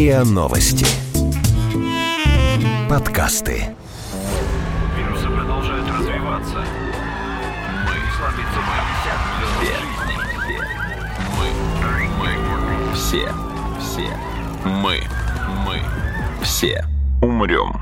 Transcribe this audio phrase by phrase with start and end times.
[0.00, 0.86] РИА Новости.
[2.88, 3.76] Подкасты.
[4.96, 6.64] Вирусы продолжают развиваться.
[7.84, 8.76] Мы слабится мы.
[11.36, 12.38] Мы.
[12.48, 12.94] Мы.
[12.94, 13.28] Все.
[13.78, 14.08] Все.
[14.64, 15.02] Мы.
[15.66, 15.82] Мы.
[16.42, 16.82] Все.
[17.20, 17.78] Умрем.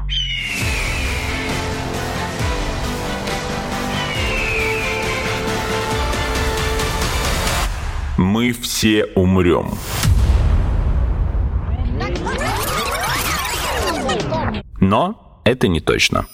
[8.17, 9.79] Мы все умрем.
[14.81, 16.27] Но это не точно.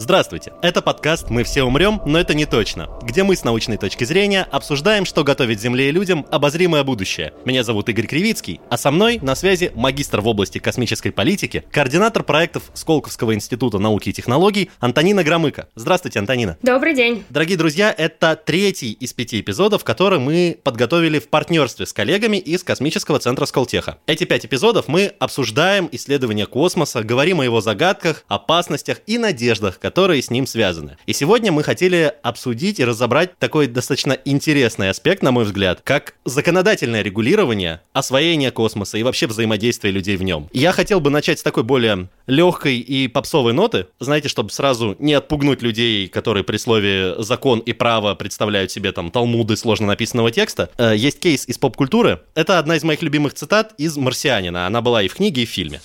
[0.00, 4.04] Здравствуйте, это подкаст «Мы все умрем, но это не точно», где мы с научной точки
[4.04, 7.32] зрения обсуждаем, что готовит Земле и людям обозримое будущее.
[7.44, 12.22] Меня зовут Игорь Кривицкий, а со мной на связи магистр в области космической политики, координатор
[12.22, 15.66] проектов Сколковского института науки и технологий Антонина Громыко.
[15.74, 16.56] Здравствуйте, Антонина.
[16.62, 17.24] Добрый день.
[17.28, 22.62] Дорогие друзья, это третий из пяти эпизодов, которые мы подготовили в партнерстве с коллегами из
[22.62, 23.98] Космического центра Сколтеха.
[24.06, 30.20] Эти пять эпизодов мы обсуждаем исследования космоса, говорим о его загадках, опасностях и надеждах, которые
[30.20, 30.98] с ним связаны.
[31.06, 36.12] И сегодня мы хотели обсудить и разобрать такой достаточно интересный аспект, на мой взгляд, как
[36.26, 40.50] законодательное регулирование освоения космоса и вообще взаимодействия людей в нем.
[40.52, 45.14] Я хотел бы начать с такой более легкой и попсовой ноты, знаете, чтобы сразу не
[45.14, 50.68] отпугнуть людей, которые при слове «закон» и «право» представляют себе там талмуды сложно написанного текста.
[50.76, 52.20] Э, Есть кейс из поп-культуры.
[52.34, 54.66] Это одна из моих любимых цитат из «Марсианина».
[54.66, 55.80] Она была и в книге, и в фильме.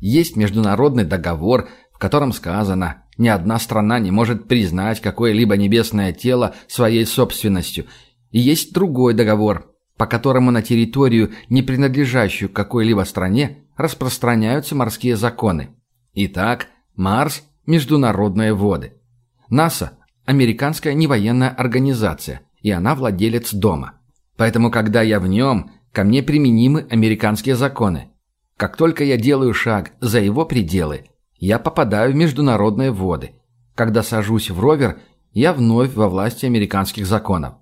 [0.00, 1.68] Есть международный договор,
[2.00, 7.84] котором сказано, ни одна страна не может признать какое-либо небесное тело своей собственностью.
[8.30, 15.76] И есть другой договор, по которому на территорию, не принадлежащую какой-либо стране, распространяются морские законы.
[16.14, 18.94] Итак, Марс– международные воды.
[19.50, 24.00] НАСА– американская невоенная организация, и она владелец дома.
[24.38, 28.08] Поэтому, когда я в нем, ко мне применимы американские законы.
[28.56, 31.09] Как только я делаю шаг за его пределы,
[31.40, 33.32] я попадаю в международные воды.
[33.74, 35.00] Когда сажусь в ровер,
[35.32, 37.54] я вновь во власти американских законов.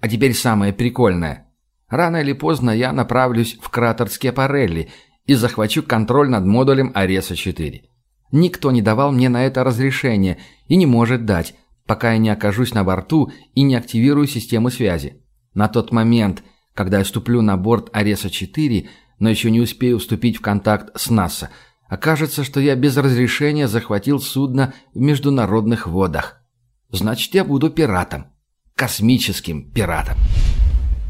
[0.00, 1.48] А теперь самое прикольное.
[1.88, 4.90] Рано или поздно я направлюсь в кратер Скепарелли
[5.26, 7.82] и захвачу контроль над модулем Ареса-4.
[8.30, 11.54] Никто не давал мне на это разрешение и не может дать,
[11.84, 15.22] пока я не окажусь на борту и не активирую систему связи.
[15.52, 16.44] На тот момент,
[16.74, 18.88] когда я ступлю на борт Ареса-4,
[19.18, 21.50] но еще не успею вступить в контакт с НАСА,
[21.88, 26.40] окажется, что я без разрешения захватил судно в международных водах.
[26.90, 28.26] Значит, я буду пиратом.
[28.74, 30.16] Космическим пиратом.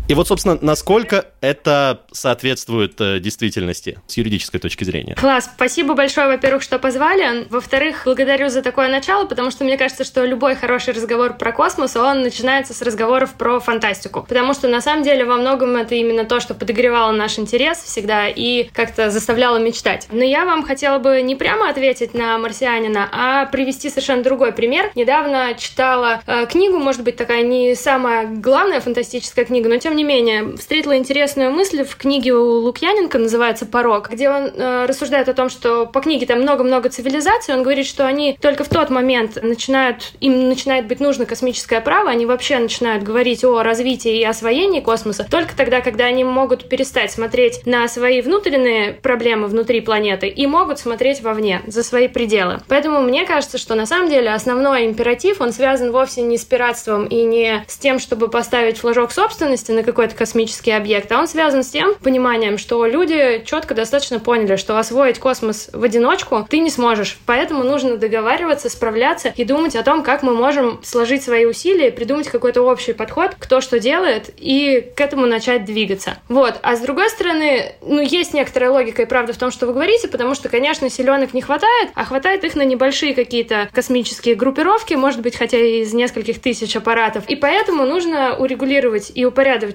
[0.09, 5.17] И вот, собственно, насколько это соответствует э, действительности с юридической точки зрения?
[5.17, 7.47] Класс, спасибо большое, во-первых, что позвали.
[7.51, 11.97] Во-вторых, благодарю за такое начало, потому что мне кажется, что любой хороший разговор про космос,
[11.97, 14.23] он начинается с разговоров про фантастику.
[14.23, 18.29] Потому что на самом деле во многом это именно то, что подогревало наш интерес всегда
[18.29, 20.07] и как-то заставляло мечтать.
[20.13, 24.93] Но я вам хотела бы не прямо ответить на марсианина, а привести совершенно другой пример.
[24.95, 30.05] Недавно читала э, книгу, может быть, такая не самая главная фантастическая книга, но тем не
[30.05, 35.35] менее, встретила интересную мысль в книге у Лукьяненко, называется «Порог», где он э, рассуждает о
[35.35, 39.43] том, что по книге там много-много цивилизаций, он говорит, что они только в тот момент
[39.43, 44.81] начинают, им начинает быть нужно космическое право, они вообще начинают говорить о развитии и освоении
[44.81, 50.47] космоса только тогда, когда они могут перестать смотреть на свои внутренние проблемы внутри планеты и
[50.47, 52.61] могут смотреть вовне, за свои пределы.
[52.69, 57.07] Поэтому мне кажется, что на самом деле основной императив, он связан вовсе не с пиратством
[57.07, 61.63] и не с тем, чтобы поставить флажок собственности на какой-то космический объект, а он связан
[61.63, 66.71] с тем пониманием, что люди четко достаточно поняли, что освоить космос в одиночку ты не
[66.71, 67.19] сможешь.
[67.25, 72.29] Поэтому нужно договариваться, справляться и думать о том, как мы можем сложить свои усилия, придумать
[72.29, 76.19] какой-то общий подход, кто что делает, и к этому начать двигаться.
[76.29, 76.57] Вот.
[76.63, 80.09] А с другой стороны, ну, есть некоторая логика и правда в том, что вы говорите,
[80.09, 85.21] потому что, конечно, силенок не хватает, а хватает их на небольшие какие-то космические группировки, может
[85.21, 87.25] быть, хотя и из нескольких тысяч аппаратов.
[87.29, 89.25] И поэтому нужно урегулировать и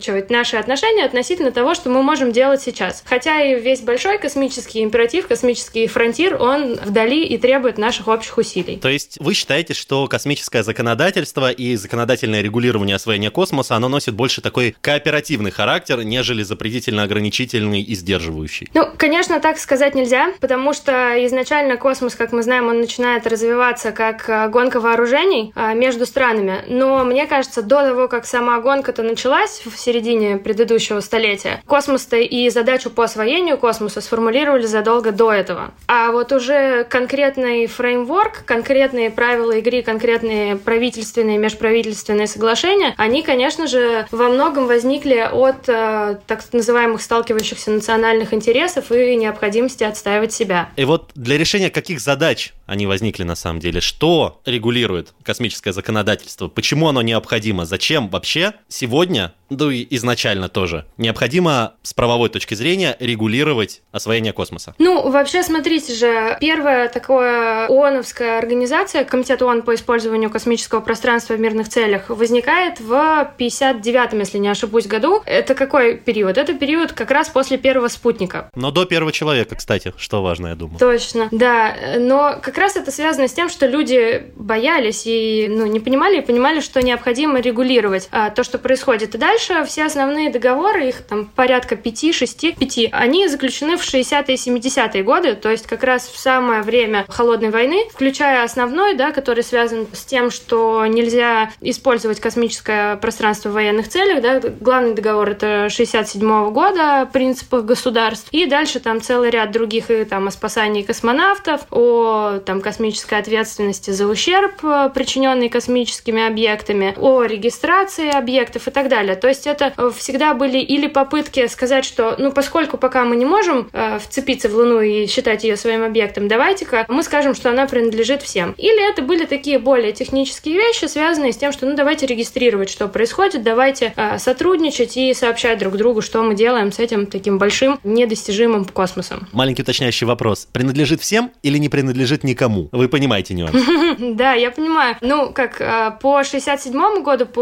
[0.02, 3.04] упорядочивать наши отношения относительно того, что мы можем делать сейчас.
[3.06, 8.78] Хотя и весь большой космический императив, космический фронтир, он вдали и требует наших общих усилий.
[8.78, 14.42] То есть вы считаете, что космическое законодательство и законодательное регулирование освоения космоса, оно носит больше
[14.42, 18.70] такой кооперативный характер, нежели запретительно ограничительный и сдерживающий?
[18.74, 23.92] Ну, конечно, так сказать нельзя, потому что изначально космос, как мы знаем, он начинает развиваться
[23.92, 26.64] как а, гонка вооружений а, между странами.
[26.68, 31.62] Но мне кажется, до того, как сама гонка-то началась, все середине предыдущего столетия.
[31.68, 35.74] Космос-то и задачу по освоению космоса сформулировали задолго до этого.
[35.88, 44.08] А вот уже конкретный фреймворк, конкретные правила игры, конкретные правительственные, межправительственные соглашения, они, конечно же,
[44.12, 50.70] во многом возникли от э, так называемых сталкивающихся национальных интересов и необходимости отстаивать себя.
[50.78, 53.82] И вот для решения каких задач они возникли на самом деле?
[53.82, 56.48] Что регулирует космическое законодательство?
[56.48, 57.66] Почему оно необходимо?
[57.66, 64.76] Зачем вообще сегодня ну и изначально тоже, необходимо с правовой точки зрения регулировать освоение космоса?
[64.78, 71.40] Ну, вообще, смотрите же, первая такая ООНовская организация, Комитет ООН по использованию космического пространства в
[71.40, 75.22] мирных целях, возникает в 59-м, если не ошибусь, году.
[75.26, 76.38] Это какой период?
[76.38, 78.50] Это период как раз после первого спутника.
[78.56, 80.80] Но до первого человека, кстати, что важно, я думаю.
[80.80, 81.76] Точно, да.
[81.98, 86.22] Но как раз это связано с тем, что люди боялись и ну, не понимали, и
[86.22, 89.16] понимали, что необходимо регулировать а, то, что происходит.
[89.16, 94.36] И дальше все основные договоры, их там порядка 5, 6, 5, они заключены в 60-е
[94.36, 99.12] и 70-е годы, то есть как раз в самое время Холодной войны, включая основной, да,
[99.12, 105.30] который связан с тем, что нельзя использовать космическое пространство в военных целях, да, главный договор
[105.30, 110.28] это 67 -го года о принципах государств, и дальше там целый ряд других, и там
[110.28, 118.10] о спасании космонавтов, о там космической ответственности за ущерб, э, причиненный космическими объектами, о регистрации
[118.10, 119.16] объектов и так далее.
[119.16, 123.26] То есть это э, всегда были или попытки сказать, что, ну, поскольку пока мы не
[123.26, 127.68] можем э, вцепиться в Луну и считать ее своим объектом, давайте-ка мы скажем, что она
[127.68, 128.54] принадлежит всем.
[128.58, 132.88] Или это были такие более технические вещи, связанные с тем, что, ну, давайте регистрировать, что
[132.88, 137.80] происходит, давайте э, сотрудничать и сообщать друг другу, что мы делаем с этим таким большим
[137.84, 139.28] недостижимым космосом.
[139.32, 140.48] Маленький уточняющий вопрос.
[140.52, 142.70] Принадлежит всем или не принадлежит никому?
[142.72, 143.56] Вы понимаете нюанс?
[144.00, 144.98] Да, я понимаю.
[145.02, 147.42] Ну, как э, по 67 году, по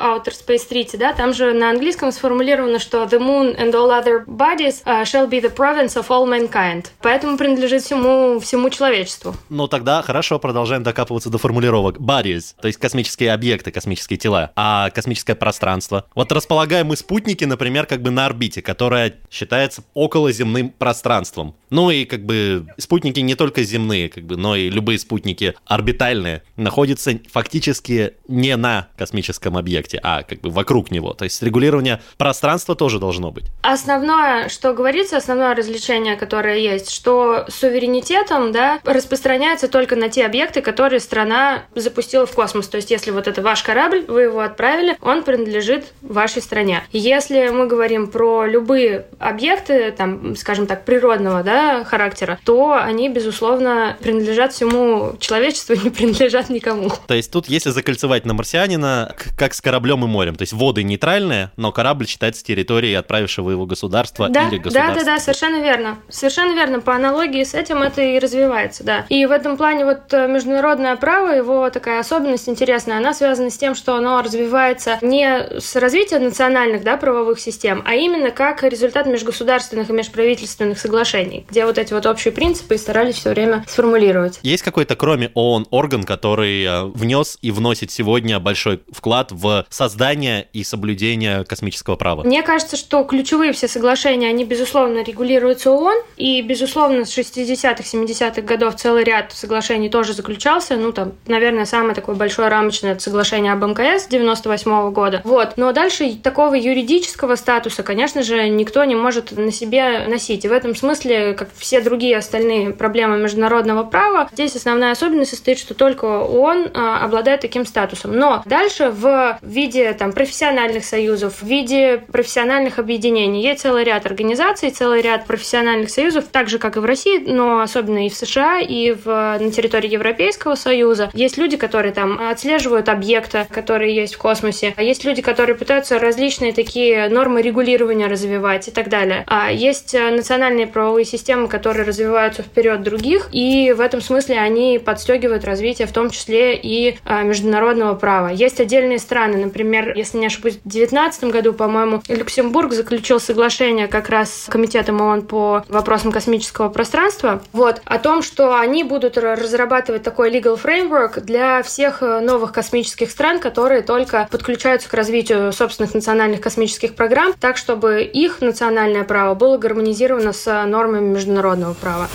[0.00, 4.24] Outer Space Treaty, да, там же на английском сформулировано, что the moon and all other
[4.26, 6.86] bodies uh, shall be the province of all mankind.
[7.00, 9.34] Поэтому принадлежит всему, всему человечеству.
[9.48, 11.98] Ну тогда хорошо, продолжаем докапываться до формулировок.
[11.98, 14.52] Bodies, то есть космические объекты, космические тела.
[14.56, 16.04] А космическое пространство?
[16.14, 21.54] Вот располагаем мы спутники, например, как бы на орбите, которая считается околоземным пространством.
[21.70, 26.42] Ну и как бы спутники не только земные, как бы, но и любые спутники орбитальные
[26.56, 31.14] находятся фактически не на космическом объекте, а как бы вокруг него.
[31.14, 33.46] То есть регулирование пространства тоже должно быть.
[33.62, 40.62] Основное, что говорится, основное развлечение, которое есть, что суверенитетом да, распространяется только на те объекты,
[40.62, 42.68] которые страна запустила в космос.
[42.68, 46.82] То есть если вот это ваш корабль, вы его отправили, он принадлежит вашей стране.
[46.92, 53.96] Если мы говорим про любые объекты, там, скажем так, природного да, характера, то они, безусловно,
[54.00, 56.90] принадлежат всему человечеству и не принадлежат никому.
[57.06, 60.82] То есть тут, если закольцевать на марсианина, как с кораблем и морем, то есть воды
[60.82, 64.94] не нейтральное, но корабль считается территорией отправившего его государства да, или государства.
[64.94, 65.98] Да, да, да, совершенно верно.
[66.08, 66.80] Совершенно верно.
[66.80, 69.06] По аналогии с этим это и развивается, да.
[69.08, 73.56] И в этом плане вот э, международное право, его такая особенность интересная, она связана с
[73.56, 79.06] тем, что оно развивается не с развитием национальных, да, правовых систем, а именно как результат
[79.06, 84.38] межгосударственных и межправительственных соглашений, где вот эти вот общие принципы и старались все время сформулировать.
[84.42, 90.48] Есть какой-то, кроме ООН, орган, который э, внес и вносит сегодня большой вклад в создание
[90.52, 92.22] и соблюдение космического права?
[92.24, 98.42] Мне кажется, что ключевые все соглашения, они, безусловно, регулируются ООН, и, безусловно, с 60-х, 70-х
[98.42, 103.52] годов целый ряд соглашений тоже заключался, ну, там, наверное, самое такое большое рамочное это соглашение
[103.52, 105.20] об МКС 98 -го года.
[105.24, 105.56] Вот.
[105.56, 110.44] Но дальше такого юридического статуса, конечно же, никто не может на себе носить.
[110.44, 115.58] И в этом смысле, как все другие остальные проблемы международного права, здесь основная особенность состоит,
[115.58, 118.16] что только ООН а, обладает таким статусом.
[118.16, 123.42] Но дальше в виде там профессиональных профессиональных союзов, в виде профессиональных объединений.
[123.42, 127.60] Есть целый ряд организаций, целый ряд профессиональных союзов, так же, как и в России, но
[127.60, 131.10] особенно и в США, и в, на территории Европейского Союза.
[131.12, 134.74] Есть люди, которые там отслеживают объекты, которые есть в космосе.
[134.76, 139.24] А есть люди, которые пытаются различные такие нормы регулирования развивать и так далее.
[139.26, 144.78] А есть э, национальные правовые системы, которые развиваются вперед других, и в этом смысле они
[144.78, 148.28] подстегивают развитие в том числе и а, международного права.
[148.28, 154.44] Есть отдельные страны, например, если не ошибусь, 2019 году, по-моему, Люксембург заключил соглашение как раз
[154.44, 160.30] с Комитетом ООН по вопросам космического пространства, вот, о том, что они будут разрабатывать такой
[160.30, 166.40] legal framework для всех э, новых космических стран, которые только подключаются к развитию собственных национальных
[166.40, 172.08] космических программ, так, чтобы их национальное право было гармонизировано с нормами международного права.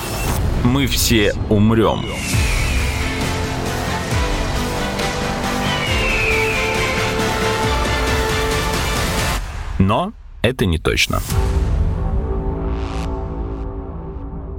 [0.64, 2.06] Мы все умрем.
[9.78, 11.22] Но это не точно.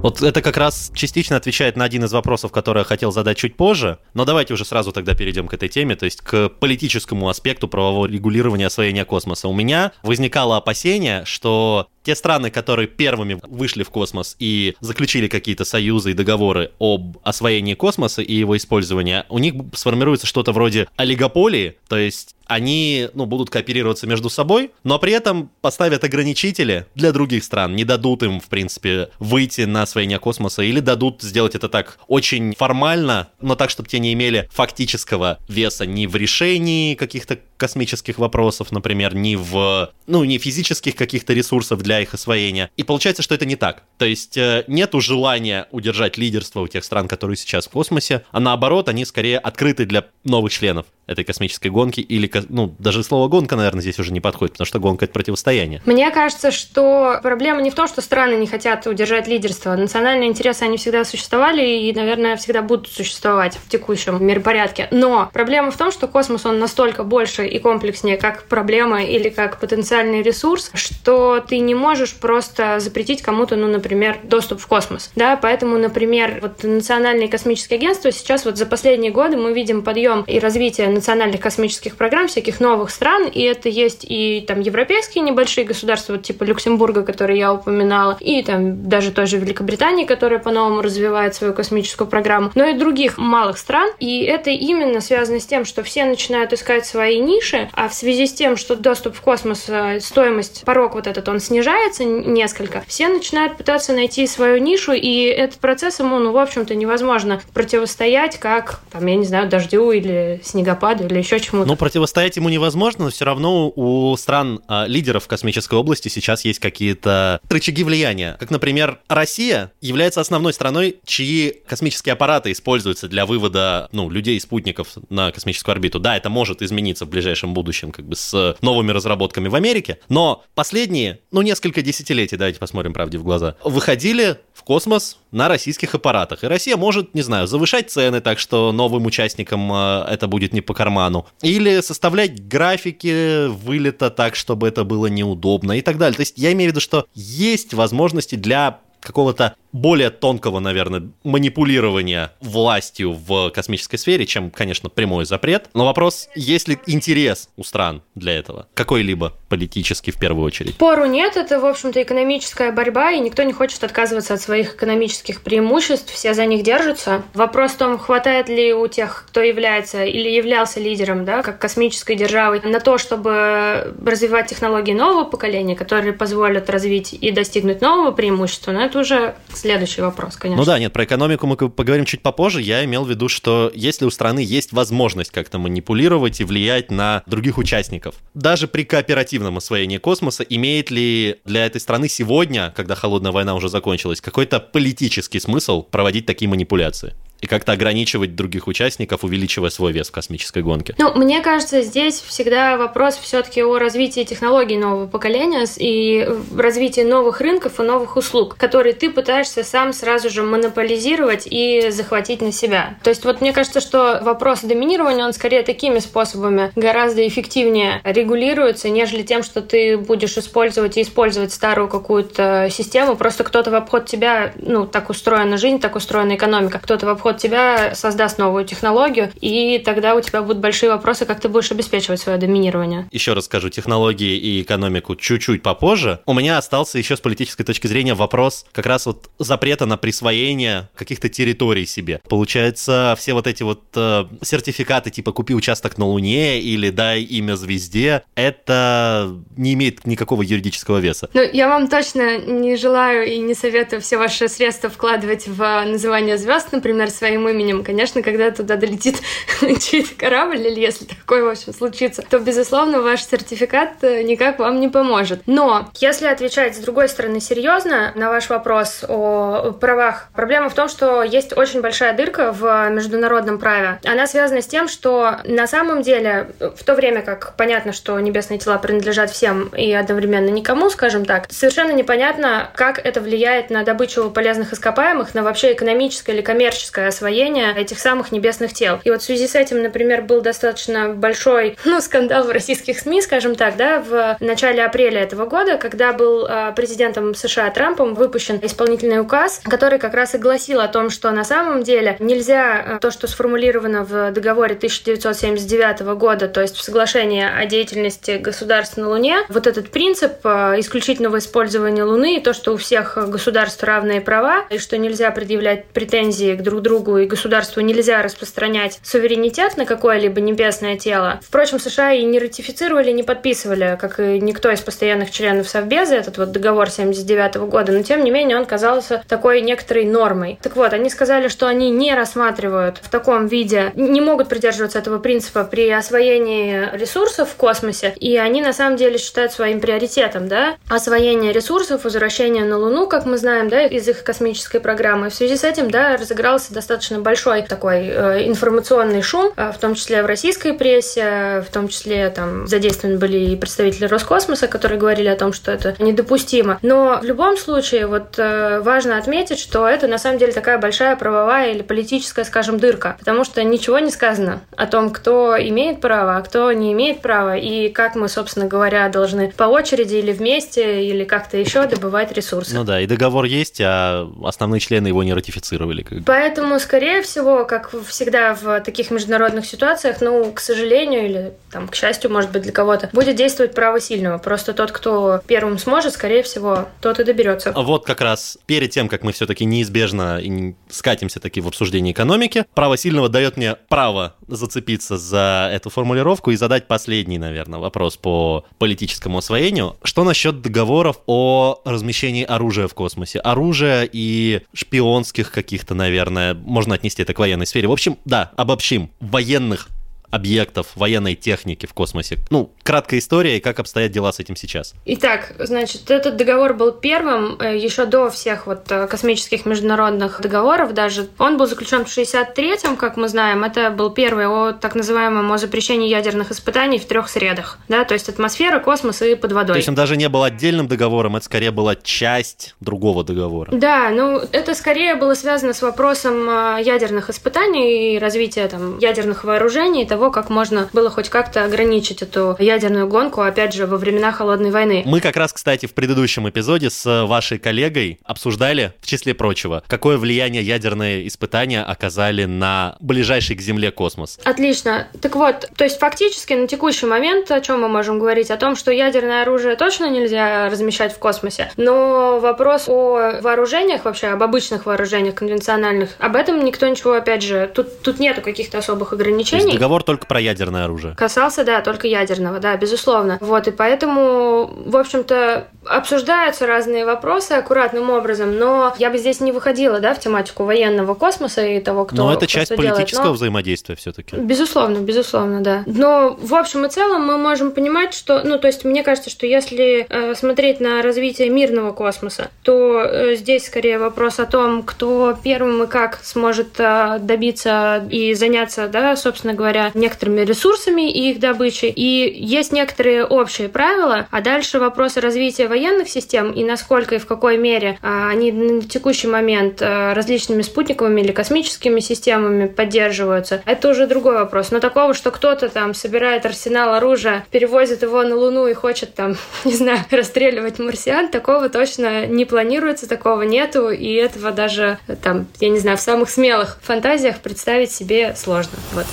[0.05, 3.55] Вот это как раз частично отвечает на один из вопросов, который я хотел задать чуть
[3.57, 3.97] позже.
[4.13, 8.05] Но давайте уже сразу тогда перейдем к этой теме, то есть к политическому аспекту правового
[8.05, 9.47] регулирования освоения космоса.
[9.47, 15.65] У меня возникало опасение, что те страны, которые первыми вышли в космос и заключили какие-то
[15.65, 21.77] союзы и договоры об освоении космоса и его использовании, у них сформируется что-то вроде олигополии,
[21.89, 27.43] то есть они ну, будут кооперироваться между собой, но при этом поставят ограничители для других
[27.43, 31.97] стран, не дадут им, в принципе, выйти на освоение космоса или дадут сделать это так
[32.07, 38.17] очень формально, но так, чтобы те не имели фактического веса ни в решении каких-то космических
[38.17, 42.69] вопросов, например, ни в, ну, не физических каких-то ресурсов для их освоения.
[42.77, 43.83] И получается, что это не так.
[43.97, 48.39] То есть э, нету желания удержать лидерство у тех стран, которые сейчас в космосе, а
[48.39, 53.55] наоборот, они скорее открыты для новых членов этой космической гонки, или, ну, даже слово гонка,
[53.55, 55.81] наверное, здесь уже не подходит, потому что гонка— это противостояние.
[55.85, 59.75] Мне кажется, что проблема не в том, что страны не хотят удержать лидерство.
[59.75, 64.87] Национальные интересы, они всегда существовали и, наверное, всегда будут существовать в текущем миропорядке.
[64.91, 69.59] Но проблема в том, что космос, он настолько больше и комплекснее, как проблема или как
[69.59, 75.11] потенциальный ресурс, что ты не можешь просто запретить кому-то, ну, например, доступ в космос.
[75.15, 80.23] Да, поэтому, например, вот национальные космические агентства сейчас вот за последние годы мы видим подъем
[80.27, 85.65] и развитие национальных космических программ всяких новых стран, и это есть и там европейские небольшие
[85.65, 90.81] государства, вот типа Люксембурга, который я упоминала, и там даже той же Великобритании, которая по-новому
[90.81, 93.89] развивает свою космическую программу, но и других малых стран.
[93.99, 97.34] И это именно связано с тем, что все начинают искать свои ниши,
[97.73, 101.39] а в связи с тем, что доступ в космос, э, стоимость, порог вот этот, он
[101.39, 106.75] снижается несколько, все начинают пытаться найти свою нишу, и этот процесс ему, ну, в общем-то,
[106.75, 111.67] невозможно противостоять, как, там, я не знаю, дождю или снегопаду или еще чему-то.
[111.67, 116.59] Ну, противостоять ему невозможно, но все равно у стран а, лидеров космической области сейчас есть
[116.59, 118.37] какие-то рычаги влияния.
[118.39, 124.39] Как, например, Россия является основной страной, чьи космические аппараты используются для вывода ну, людей и
[124.39, 125.99] спутников на космическую орбиту.
[125.99, 130.43] Да, это может измениться в ближайшем будущем, как бы с новыми разработками в Америке, но
[130.53, 136.43] последние, ну, несколько десятилетий, давайте посмотрим правде в глаза, выходили в космос на российских аппаратах.
[136.43, 140.61] И Россия может, не знаю, завышать цены так, что новым участникам э, это будет не
[140.61, 141.25] по карману.
[141.41, 146.15] Или составлять графики вылета так, чтобы это было неудобно и так далее.
[146.15, 152.31] То есть я имею в виду, что есть возможности для какого-то более тонкого, наверное, манипулирования
[152.39, 155.65] властью в космической сфере, чем, конечно, прямой запрет.
[155.73, 158.67] Но вопрос, есть ли интерес у стран для этого?
[158.73, 160.77] Какой-либо политический в первую очередь?
[160.77, 165.41] Пору нет, это, в общем-то, экономическая борьба, и никто не хочет отказываться от своих экономических
[165.41, 167.23] преимуществ, все за них держатся.
[167.33, 172.15] Вопрос в том, хватает ли у тех, кто является или являлся лидером, да, как космической
[172.15, 178.71] державой, на то, чтобы развивать технологии нового поколения, которые позволят развить и достигнуть нового преимущества,
[178.71, 180.61] но это уже следующий вопрос, конечно.
[180.61, 182.61] Ну да, нет, про экономику мы поговорим чуть попозже.
[182.61, 187.23] Я имел в виду, что если у страны есть возможность как-то манипулировать и влиять на
[187.25, 193.31] других участников, даже при кооперативном освоении космоса, имеет ли для этой страны сегодня, когда холодная
[193.31, 197.13] война уже закончилась, какой-то политический смысл проводить такие манипуляции?
[197.41, 200.95] И как-то ограничивать других участников, увеличивая свой вес в космической гонке?
[200.97, 206.27] Ну, мне кажется, здесь всегда вопрос все-таки о развитии технологий нового поколения и
[206.57, 212.41] развитии новых рынков и новых услуг, которые ты пытаешься сам сразу же монополизировать и захватить
[212.41, 212.97] на себя.
[213.03, 218.89] То есть вот мне кажется, что вопрос доминирования, он скорее такими способами гораздо эффективнее регулируется,
[218.89, 223.15] нежели тем, что ты будешь использовать и использовать старую какую-то систему.
[223.15, 227.34] Просто кто-то в обход тебя, ну, так устроена жизнь, так устроена экономика, кто-то в обход
[227.35, 231.71] обход тебя создаст новую технологию, и тогда у тебя будут большие вопросы, как ты будешь
[231.71, 233.07] обеспечивать свое доминирование.
[233.11, 236.19] Еще раз скажу, технологии и экономику чуть-чуть попозже.
[236.25, 240.89] У меня остался еще с политической точки зрения вопрос как раз вот запрета на присвоение
[240.95, 242.21] каких-то территорий себе.
[242.27, 247.55] Получается, все вот эти вот э, сертификаты типа «купи участок на Луне» или «дай имя
[247.55, 251.29] звезде», это не имеет никакого юридического веса.
[251.33, 256.37] Ну, я вам точно не желаю и не советую все ваши средства вкладывать в называние
[256.37, 257.83] звезд, например, своим именем.
[257.83, 259.17] Конечно, когда туда долетит
[259.79, 264.79] чей-то корабль, или если такое, в общем, случится, то, безусловно, ваш сертификат э, никак вам
[264.79, 265.41] не поможет.
[265.45, 270.89] Но, если отвечать с другой стороны серьезно на ваш вопрос о правах, проблема в том,
[270.89, 273.99] что есть очень большая дырка в международном праве.
[274.05, 278.59] Она связана с тем, что на самом деле, в то время как понятно, что небесные
[278.59, 284.29] тела принадлежат всем и одновременно никому, скажем так, совершенно непонятно, как это влияет на добычу
[284.31, 288.99] полезных ископаемых, на вообще экономическое или коммерческое освоение этих самых небесных тел.
[289.03, 293.21] И вот в связи с этим, например, был достаточно большой ну, скандал в российских СМИ,
[293.21, 298.59] скажем так, да, в начале апреля этого года, когда был а, президентом США Трампом выпущен
[298.61, 302.99] исполнительный указ, который как раз и гласил о том, что на самом деле нельзя а,
[302.99, 309.09] то, что сформулировано в договоре 1979 года, то есть в соглашении о деятельности государств на
[309.09, 314.21] Луне, вот этот принцип а, исключительного использования Луны и то, что у всех государств равные
[314.21, 319.85] права, и что нельзя предъявлять претензии к друг другу, и государству нельзя распространять суверенитет на
[319.85, 321.39] какое-либо небесное тело.
[321.41, 326.37] Впрочем, США и не ратифицировали, не подписывали, как и никто из постоянных членов Совбеза, этот
[326.37, 330.59] вот договор 79 года, но тем не менее он казался такой некоторой нормой.
[330.61, 335.19] Так вот, они сказали, что они не рассматривают в таком виде, не могут придерживаться этого
[335.19, 340.77] принципа при освоении ресурсов в космосе, и они на самом деле считают своим приоритетом, да,
[340.89, 345.29] освоение ресурсов, возвращение на Луну, как мы знаем, да, из их космической программы.
[345.29, 346.84] В связи с этим, да, разыгрался достаточно
[347.19, 352.29] большой такой э, информационный шум, э, в том числе в российской прессе, в том числе
[352.29, 356.79] там задействованы были и представители Роскосмоса, которые говорили о том, что это недопустимо.
[356.81, 361.15] Но в любом случае, вот э, важно отметить, что это на самом деле такая большая
[361.15, 366.37] правовая или политическая, скажем, дырка, потому что ничего не сказано о том, кто имеет право,
[366.37, 371.05] а кто не имеет права, и как мы, собственно говоря, должны по очереди или вместе,
[371.05, 372.75] или как-то еще добывать ресурсы.
[372.75, 376.05] Ну да, и договор есть, а основные члены его не ратифицировали.
[376.25, 381.95] Поэтому, скорее всего, как всегда в таких международных ситуациях, ну, к сожалению, или там, к
[381.95, 384.37] счастью, может быть, для кого-то, будет действовать право сильного.
[384.37, 387.71] Просто тот, кто первым сможет, скорее всего, тот и доберется.
[387.71, 390.41] Вот как раз перед тем, как мы все-таки неизбежно
[390.89, 396.55] скатимся таки в обсуждении экономики, право сильного дает мне право зацепиться за эту формулировку и
[396.55, 399.97] задать последний, наверное, вопрос по политическому освоению.
[400.03, 403.39] Что насчет договоров о размещении оружия в космосе?
[403.39, 407.87] Оружия и шпионских каких-то, наверное, можно отнести это к военной сфере.
[407.87, 409.09] В общем, да, обобщим.
[409.19, 409.89] Военных
[410.31, 412.37] объектов военной техники в космосе.
[412.49, 414.93] Ну, краткая история и как обстоят дела с этим сейчас.
[415.05, 420.93] Итак, значит, этот договор был первым э, еще до всех вот э, космических международных договоров
[420.93, 421.27] даже.
[421.39, 423.63] Он был заключен в 63-м, как мы знаем.
[423.63, 427.77] Это был первый о так называемом о запрещении ядерных испытаний в трех средах.
[427.87, 429.73] Да, то есть атмосфера, космос и под водой.
[429.73, 433.71] То есть он даже не был отдельным договором, это скорее была часть другого договора.
[433.71, 439.43] Да, ну это скорее было связано с вопросом э, ядерных испытаний и развития там ядерных
[439.43, 444.31] вооружений, того, как можно было хоть как-то ограничить эту ядерную гонку, опять же, во времена
[444.31, 445.03] Холодной войны.
[445.05, 450.17] Мы как раз, кстати, в предыдущем эпизоде с вашей коллегой обсуждали, в числе прочего, какое
[450.17, 454.39] влияние ядерные испытания оказали на ближайший к Земле космос.
[454.45, 455.07] Отлично.
[455.21, 458.51] Так вот, то есть фактически на текущий момент о чем мы можем говорить?
[458.51, 464.27] О том, что ядерное оружие точно нельзя размещать в космосе, но вопрос о вооружениях вообще,
[464.27, 469.11] об обычных вооружениях конвенциональных, об этом никто ничего, опять же, тут, тут нету каких-то особых
[469.11, 469.73] ограничений.
[469.73, 471.15] Договор только про ядерное оружие.
[471.15, 473.37] Касался, да, только ядерного, да, безусловно.
[473.41, 479.51] Вот, и поэтому, в общем-то, обсуждаются разные вопросы аккуратным образом, но я бы здесь не
[479.51, 483.05] выходила, да, в тематику военного космоса и того, кто Но это кто часть что политического
[483.05, 483.25] делает.
[483.25, 483.33] Но...
[483.33, 484.35] взаимодействия все-таки.
[484.35, 485.83] Безусловно, безусловно, да.
[485.85, 489.45] Но в общем и целом мы можем понимать, что, ну, то есть мне кажется, что
[489.45, 495.37] если э, смотреть на развитие мирного космоса, то э, здесь скорее вопрос о том, кто
[495.43, 501.39] первым и как сможет э, добиться и заняться, да, собственно говоря, некоторыми ресурсами и их
[501.39, 501.89] добычей.
[501.89, 507.27] И есть некоторые общие правила, а дальше вопросы развития военных систем и насколько и в
[507.27, 513.89] какой мере а, они на текущий момент а, различными спутниковыми или космическими системами поддерживаются, это
[513.89, 514.71] уже другой вопрос.
[514.71, 519.35] Но такого, что кто-то там собирает арсенал оружия, перевозит его на Луну и хочет там,
[519.65, 525.67] не знаю, расстреливать марсиан, такого точно не планируется, такого нету, и этого даже там, я
[525.67, 528.77] не знаю, в самых смелых фантазиях представить себе сложно.
[528.93, 529.05] Вот.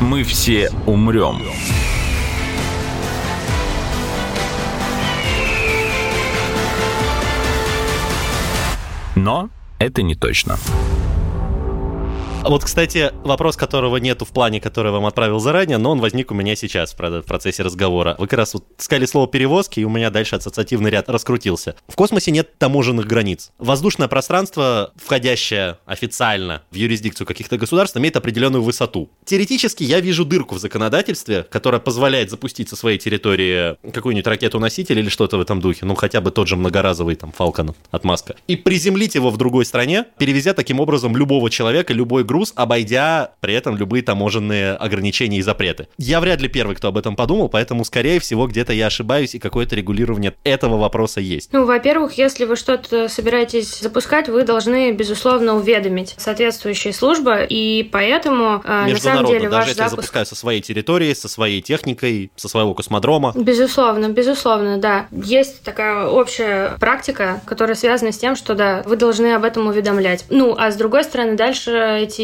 [0.00, 1.42] Мы все умрем.
[9.16, 10.56] Но это не точно.
[12.48, 16.30] Вот, кстати, вопрос, которого нету в плане, который я вам отправил заранее, но он возник
[16.30, 18.14] у меня сейчас в процессе разговора.
[18.20, 21.74] Вы как раз вот сказали слово перевозки, и у меня дальше ассоциативный ряд раскрутился.
[21.88, 23.50] В космосе нет таможенных границ.
[23.58, 29.10] Воздушное пространство, входящее официально в юрисдикцию каких-то государств, имеет определенную высоту.
[29.24, 35.08] Теоретически я вижу дырку в законодательстве, которая позволяет запустить со своей территории какую-нибудь ракету-носитель или
[35.08, 38.54] что-то в этом духе, ну хотя бы тот же многоразовый там Falcon от Маска, и
[38.54, 43.54] приземлить его в другой стране, перевезя таким образом любого человека, любой группы груз, обойдя при
[43.54, 45.88] этом любые таможенные ограничения и запреты.
[45.96, 49.38] Я вряд ли первый, кто об этом подумал, поэтому, скорее всего, где-то я ошибаюсь, и
[49.38, 51.50] какое-то регулирование этого вопроса есть.
[51.52, 58.60] Ну, во-первых, если вы что-то собираетесь запускать, вы должны, безусловно, уведомить соответствующие службы, и поэтому,
[58.62, 60.02] э, на самом деле, даже ваш если я запуск...
[60.02, 63.32] запускаю со своей территории, со своей техникой, со своего космодрома.
[63.34, 65.06] Безусловно, безусловно, да.
[65.10, 70.26] Есть такая общая практика, которая связана с тем, что, да, вы должны об этом уведомлять.
[70.28, 72.15] Ну, а с другой стороны, дальше эти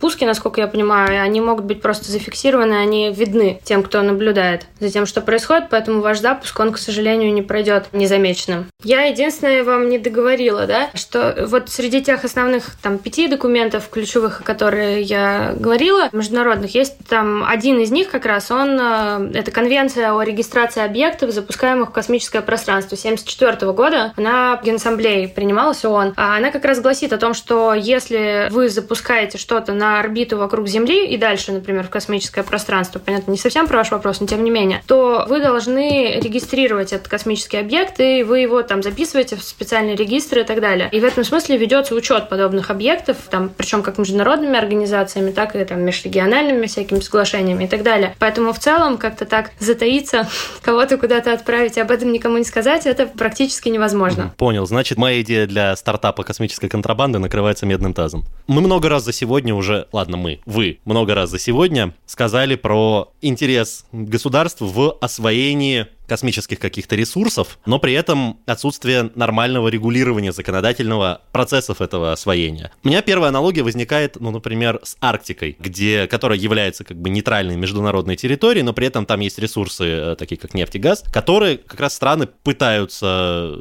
[0.00, 4.90] пуски, насколько я понимаю, они могут быть просто зафиксированы, они видны тем, кто наблюдает за
[4.90, 8.66] тем, что происходит, поэтому ваш запуск, он, к сожалению, не пройдет незамеченным.
[8.82, 14.40] Я единственное вам не договорила, да, что вот среди тех основных там пяти документов ключевых,
[14.40, 19.50] о которых я говорила, международных, есть там один из них как раз, он, э, это
[19.50, 24.12] конвенция о регистрации объектов, запускаемых в космическое пространство 1974 года.
[24.16, 26.14] Она в Генассамблее принималась ООН.
[26.16, 30.68] А она как раз гласит о том, что если вы запускаете что-то на орбиту вокруг
[30.68, 34.44] Земли и дальше, например, в космическое пространство, понятно, не совсем про ваш вопрос, но тем
[34.44, 39.42] не менее, то вы должны регистрировать этот космический объект, и вы его там записываете в
[39.42, 40.88] специальные регистры и так далее.
[40.92, 45.64] И в этом смысле ведется учет подобных объектов, там, причем как международными организациями, так и
[45.64, 48.14] там межрегиональными всякими соглашениями и так далее.
[48.18, 50.28] Поэтому в целом как-то так затаиться,
[50.62, 54.34] кого-то куда-то отправить и об этом никому не сказать, это практически невозможно.
[54.36, 54.66] Понял.
[54.66, 58.24] Значит, моя идея для стартапа космической контрабанды накрывается медным тазом.
[58.46, 63.12] Мы много раз за сегодня уже, ладно, мы, вы, много раз за сегодня сказали про
[63.20, 71.80] интерес государств в освоении космических каких-то ресурсов, но при этом отсутствие нормального регулирования законодательного процессов
[71.80, 72.72] этого освоения.
[72.84, 77.56] У меня первая аналогия возникает, ну, например, с Арктикой, где, которая является как бы нейтральной
[77.56, 81.58] международной территорией, но при этом там есть ресурсы, э, такие как нефть и газ, которые
[81.58, 83.54] как раз страны пытаются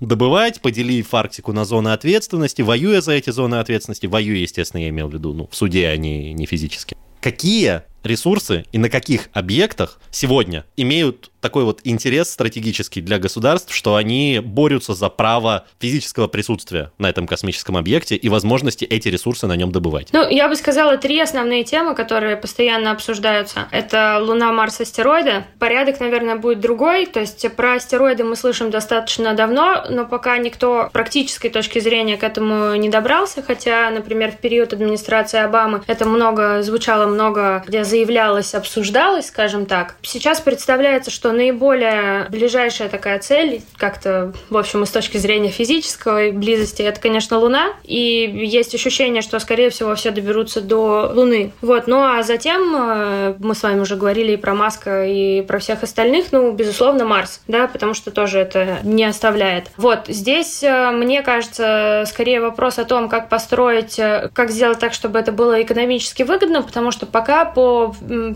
[0.00, 5.08] добывать, поделив Арктику на зоны ответственности, воюя за эти зоны ответственности, воюя, естественно, я имел
[5.08, 6.96] в виду, ну, в суде, а не, не физически.
[7.20, 13.96] Какие ресурсы и на каких объектах сегодня имеют такой вот интерес стратегический для государств, что
[13.96, 19.56] они борются за право физического присутствия на этом космическом объекте и возможности эти ресурсы на
[19.56, 20.08] нем добывать.
[20.12, 23.66] Ну, я бы сказала, три основные темы, которые постоянно обсуждаются.
[23.72, 25.44] Это Луна, Марс, астероиды.
[25.58, 27.06] Порядок, наверное, будет другой.
[27.06, 32.22] То есть про астероиды мы слышим достаточно давно, но пока никто практической точки зрения к
[32.22, 33.42] этому не добрался.
[33.42, 39.96] Хотя, например, в период администрации Обамы это много звучало много, где заявлялось, обсуждалось, скажем так.
[40.00, 46.32] Сейчас представляется, что наиболее ближайшая такая цель, как-то, в общем, и с точки зрения физической
[46.32, 47.74] близости, это, конечно, Луна.
[47.84, 51.52] И есть ощущение, что, скорее всего, все доберутся до Луны.
[51.60, 51.86] Вот.
[51.86, 55.82] Ну а затем э, мы с вами уже говорили и про Маска, и про всех
[55.82, 59.66] остальных, ну, безусловно, Марс, да, потому что тоже это не оставляет.
[59.76, 60.06] Вот.
[60.08, 65.18] Здесь, э, мне кажется, скорее вопрос о том, как построить, э, как сделать так, чтобы
[65.18, 67.81] это было экономически выгодно, потому что пока по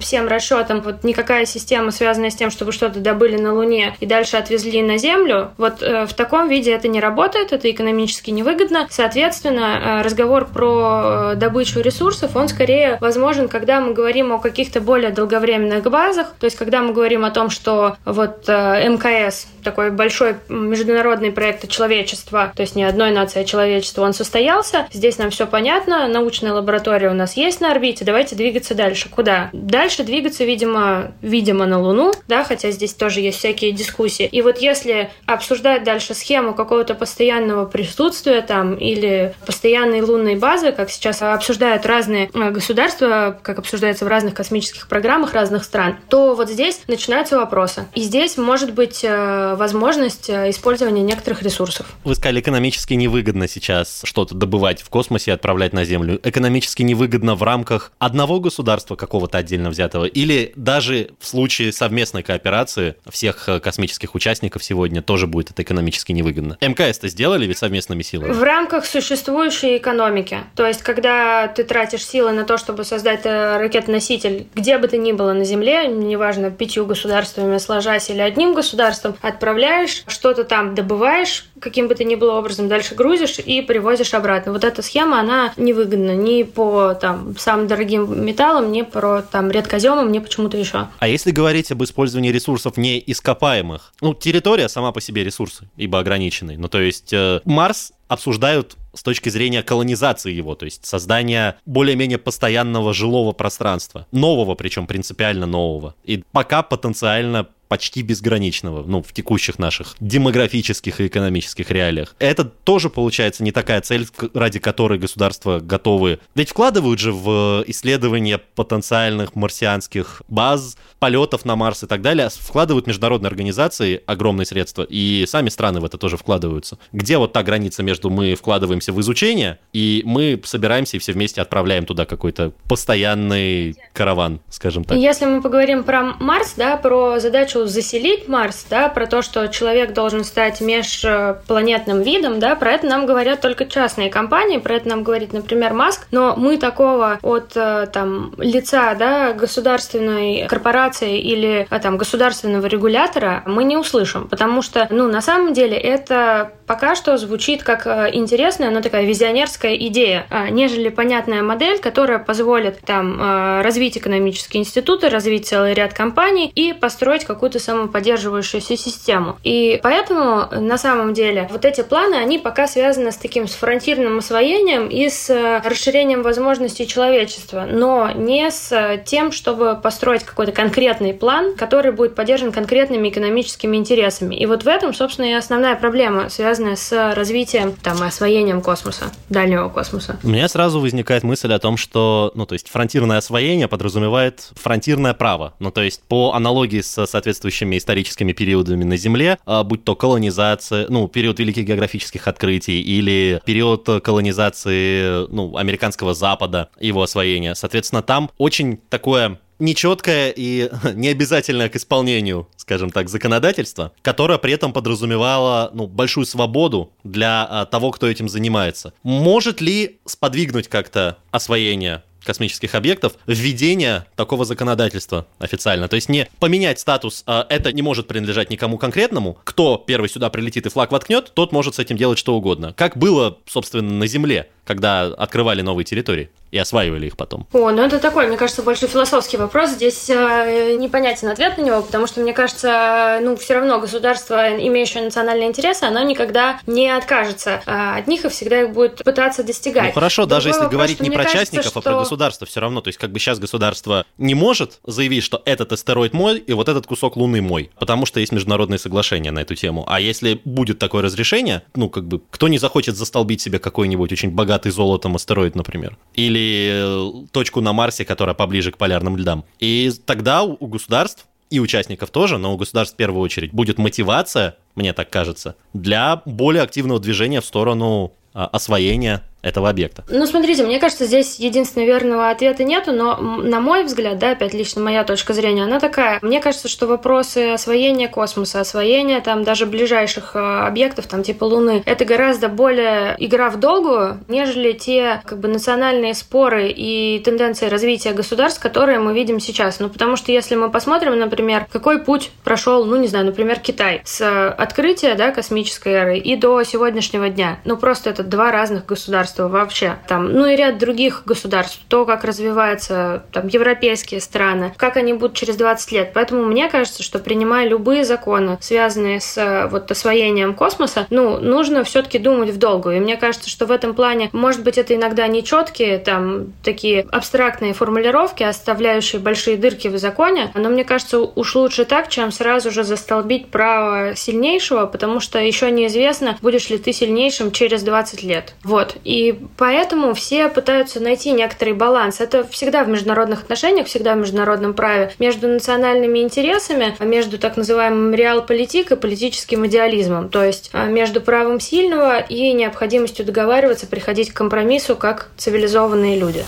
[0.00, 4.06] всем расчетам вот никакая система, связанная с тем, чтобы что что-то добыли на Луне и
[4.06, 8.86] дальше отвезли на Землю, вот э, в таком виде это не работает, это экономически невыгодно.
[8.90, 14.80] Соответственно, э, разговор про э, добычу ресурсов, он скорее возможен, когда мы говорим о каких-то
[14.80, 20.36] более долговременных базах, то есть когда мы говорим о том, что вот МКС, такой большой
[20.48, 25.46] международный проект человечества, то есть не одной нации, а человечества, он состоялся, здесь нам все
[25.46, 29.08] понятно, научная лаборатория у нас есть на орбите, давайте двигаться дальше.
[29.08, 29.35] Куда?
[29.52, 34.26] Дальше двигаться, видимо, видимо, на Луну, да, хотя здесь тоже есть всякие дискуссии.
[34.26, 40.90] И вот если обсуждать дальше схему какого-то постоянного присутствия там или постоянной лунной базы, как
[40.90, 46.50] сейчас обсуждают разные э, государства, как обсуждается в разных космических программах разных стран, то вот
[46.50, 47.86] здесь начинаются вопросы.
[47.94, 51.86] И здесь может быть э, возможность э, использования некоторых ресурсов.
[52.04, 56.20] Вы сказали, экономически невыгодно сейчас что-то добывать в космосе и отправлять на Землю.
[56.22, 58.96] Экономически невыгодно в рамках одного государства
[59.26, 65.02] какого-то отдельно взятого или даже в случае совместной кооперации операции всех э, космических участников сегодня
[65.02, 66.56] тоже будет это экономически невыгодно.
[66.60, 68.32] МКС-то сделали ведь совместными силами?
[68.32, 70.38] В рамках существующей экономики.
[70.54, 74.98] То есть, когда ты тратишь силы на то, чтобы создать э, ракетоноситель, где бы ты
[74.98, 81.46] ни было на Земле, неважно, пятью государствами сложась или одним государством, отправляешь, что-то там добываешь,
[81.60, 84.52] каким бы то ни было образом, дальше грузишь и привозишь обратно.
[84.52, 90.10] Вот эта схема, она невыгодна ни по там, самым дорогим металлам, ни про там, редкоземам,
[90.12, 90.88] ни почему-то еще.
[90.98, 93.92] А если говорить об использовании ресурсов неископаемых.
[94.00, 96.56] Ну, территория сама по себе ресурсы, ибо ограниченный.
[96.56, 102.18] Ну, то есть э, Марс обсуждают с точки зрения колонизации его, то есть создания более-менее
[102.18, 109.58] постоянного жилого пространства, нового, причем принципиально нового, и пока потенциально почти безграничного, ну, в текущих
[109.58, 112.14] наших демографических и экономических реалиях.
[112.18, 116.20] Это тоже, получается, не такая цель, ради которой государства готовы...
[116.34, 122.86] Ведь вкладывают же в исследование потенциальных марсианских баз, полетов на Марс и так далее, вкладывают
[122.86, 126.78] международные организации огромные средства, и сами страны в это тоже вкладываются.
[126.92, 131.40] Где вот та граница между мы вкладываемся в изучение, и мы собираемся и все вместе
[131.40, 134.96] отправляем туда какой-то постоянный караван, скажем так.
[134.96, 139.94] Если мы поговорим про Марс, да, про задачу заселить Марс, да, про то, что человек
[139.94, 145.02] должен стать межпланетным видом, да, про это нам говорят только частные компании, про это нам
[145.02, 151.78] говорит, например, Маск, но мы такого от э, там лица, да, государственной корпорации или э,
[151.80, 157.16] там государственного регулятора мы не услышим, потому что, ну, на самом деле это пока что
[157.16, 163.62] звучит как э, интересная, но такая визионерская идея, а, нежели понятная модель, которая позволит там
[163.62, 169.36] развить экономические институты, развить целый ряд компаний и построить какую-то самоподдерживающуюся систему.
[169.44, 174.18] И поэтому на самом деле вот эти планы, они пока связаны с таким с фронтирным
[174.18, 181.14] освоением и с э, расширением возможностей человечества, но не с тем, чтобы построить какой-то конкретный
[181.14, 184.34] план, который будет поддержан конкретными экономическими интересами.
[184.34, 189.68] И вот в этом, собственно, и основная проблема, связанная с развитием, там, освоением космоса, дальнего
[189.68, 190.18] космоса.
[190.22, 195.12] У меня сразу возникает мысль о том, что, ну, то есть фронтирное освоение подразумевает фронтирное
[195.12, 195.52] право.
[195.58, 200.86] Ну, то есть по аналогии с соответствующими историческими периодами на Земле, а, будь то колонизация,
[200.88, 207.54] ну, период великих географических открытий или период колонизации, ну, американского Запада, его освоения.
[207.54, 214.72] Соответственно, там очень такое нечеткое и необязательное к исполнению, скажем так, законодательство, которое при этом
[214.72, 218.92] подразумевало ну, большую свободу для а, того, кто этим занимается.
[219.02, 225.88] Может ли сподвигнуть как-то освоение космических объектов введение такого законодательства официально.
[225.88, 229.38] То есть не поменять статус, а это не может принадлежать никому конкретному.
[229.44, 232.74] Кто первый сюда прилетит и флаг воткнет, тот может с этим делать что угодно.
[232.76, 237.46] Как было, собственно, на Земле, когда открывали новые территории и осваивали их потом?
[237.52, 239.70] О, ну это такой, мне кажется, больше философский вопрос.
[239.70, 245.04] Здесь э, непонятен ответ на него, потому что, мне кажется, ну, все равно государство, имеющее
[245.04, 249.86] национальные интересы, оно никогда не откажется э, от них и всегда их будет пытаться достигать.
[249.86, 251.78] Ну хорошо, Другой даже если вопрос, говорить не про кажется, частников, что...
[251.80, 252.80] а про государство все равно.
[252.80, 256.68] То есть как бы сейчас государство не может заявить, что этот астероид мой и вот
[256.68, 259.84] этот кусок Луны мой, потому что есть международные соглашения на эту тему.
[259.88, 264.30] А если будет такое разрешение, ну как бы кто не захочет застолбить себе какой-нибудь очень
[264.30, 269.44] богатый золотом астероид, например, или э, точку на Марсе, которая поближе к полярным льдам.
[269.58, 274.56] И тогда у государств и участников тоже, но у государств в первую очередь будет мотивация,
[274.74, 280.04] мне так кажется, для более активного движения в сторону а, освоения этого объекта.
[280.08, 284.54] Ну, смотрите, мне кажется, здесь единственного верного ответа нету, но, на мой взгляд, да, опять
[284.54, 286.18] лично моя точка зрения, она такая.
[286.22, 291.82] Мне кажется, что вопросы освоения космоса, освоения там даже ближайших э, объектов, там типа Луны,
[291.86, 298.12] это гораздо более игра в долгую, нежели те как бы национальные споры и тенденции развития
[298.12, 299.78] государств, которые мы видим сейчас.
[299.78, 304.02] Ну, потому что если мы посмотрим, например, какой путь прошел, ну, не знаю, например, Китай
[304.04, 307.60] с открытия, да, космической эры и до сегодняшнего дня.
[307.64, 309.96] Ну, просто это два разных государства государства вообще.
[310.08, 311.80] Там, ну и ряд других государств.
[311.88, 316.10] То, как развиваются там, европейские страны, как они будут через 20 лет.
[316.14, 322.18] Поэтому мне кажется, что принимая любые законы, связанные с вот освоением космоса, ну, нужно все-таки
[322.18, 322.96] думать в долгую.
[322.96, 327.72] И мне кажется, что в этом плане, может быть, это иногда нечеткие, там, такие абстрактные
[327.72, 332.84] формулировки, оставляющие большие дырки в законе, но мне кажется, уж лучше так, чем сразу же
[332.84, 338.54] застолбить право сильнейшего, потому что еще неизвестно, будешь ли ты сильнейшим через 20 лет.
[338.62, 338.96] Вот.
[339.04, 342.20] И и поэтому все пытаются найти некоторый баланс.
[342.20, 345.10] Это всегда в международных отношениях, всегда в международном праве.
[345.18, 350.28] Между национальными интересами, а между так называемым реал-политик и политическим идеализмом.
[350.28, 356.44] То есть а, между правом сильного и необходимостью договариваться, приходить к компромиссу как цивилизованные люди.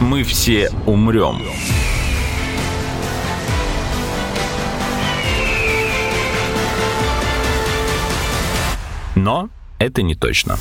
[0.00, 1.42] Мы все умрем.
[9.16, 9.48] Но
[9.80, 10.58] это не точно.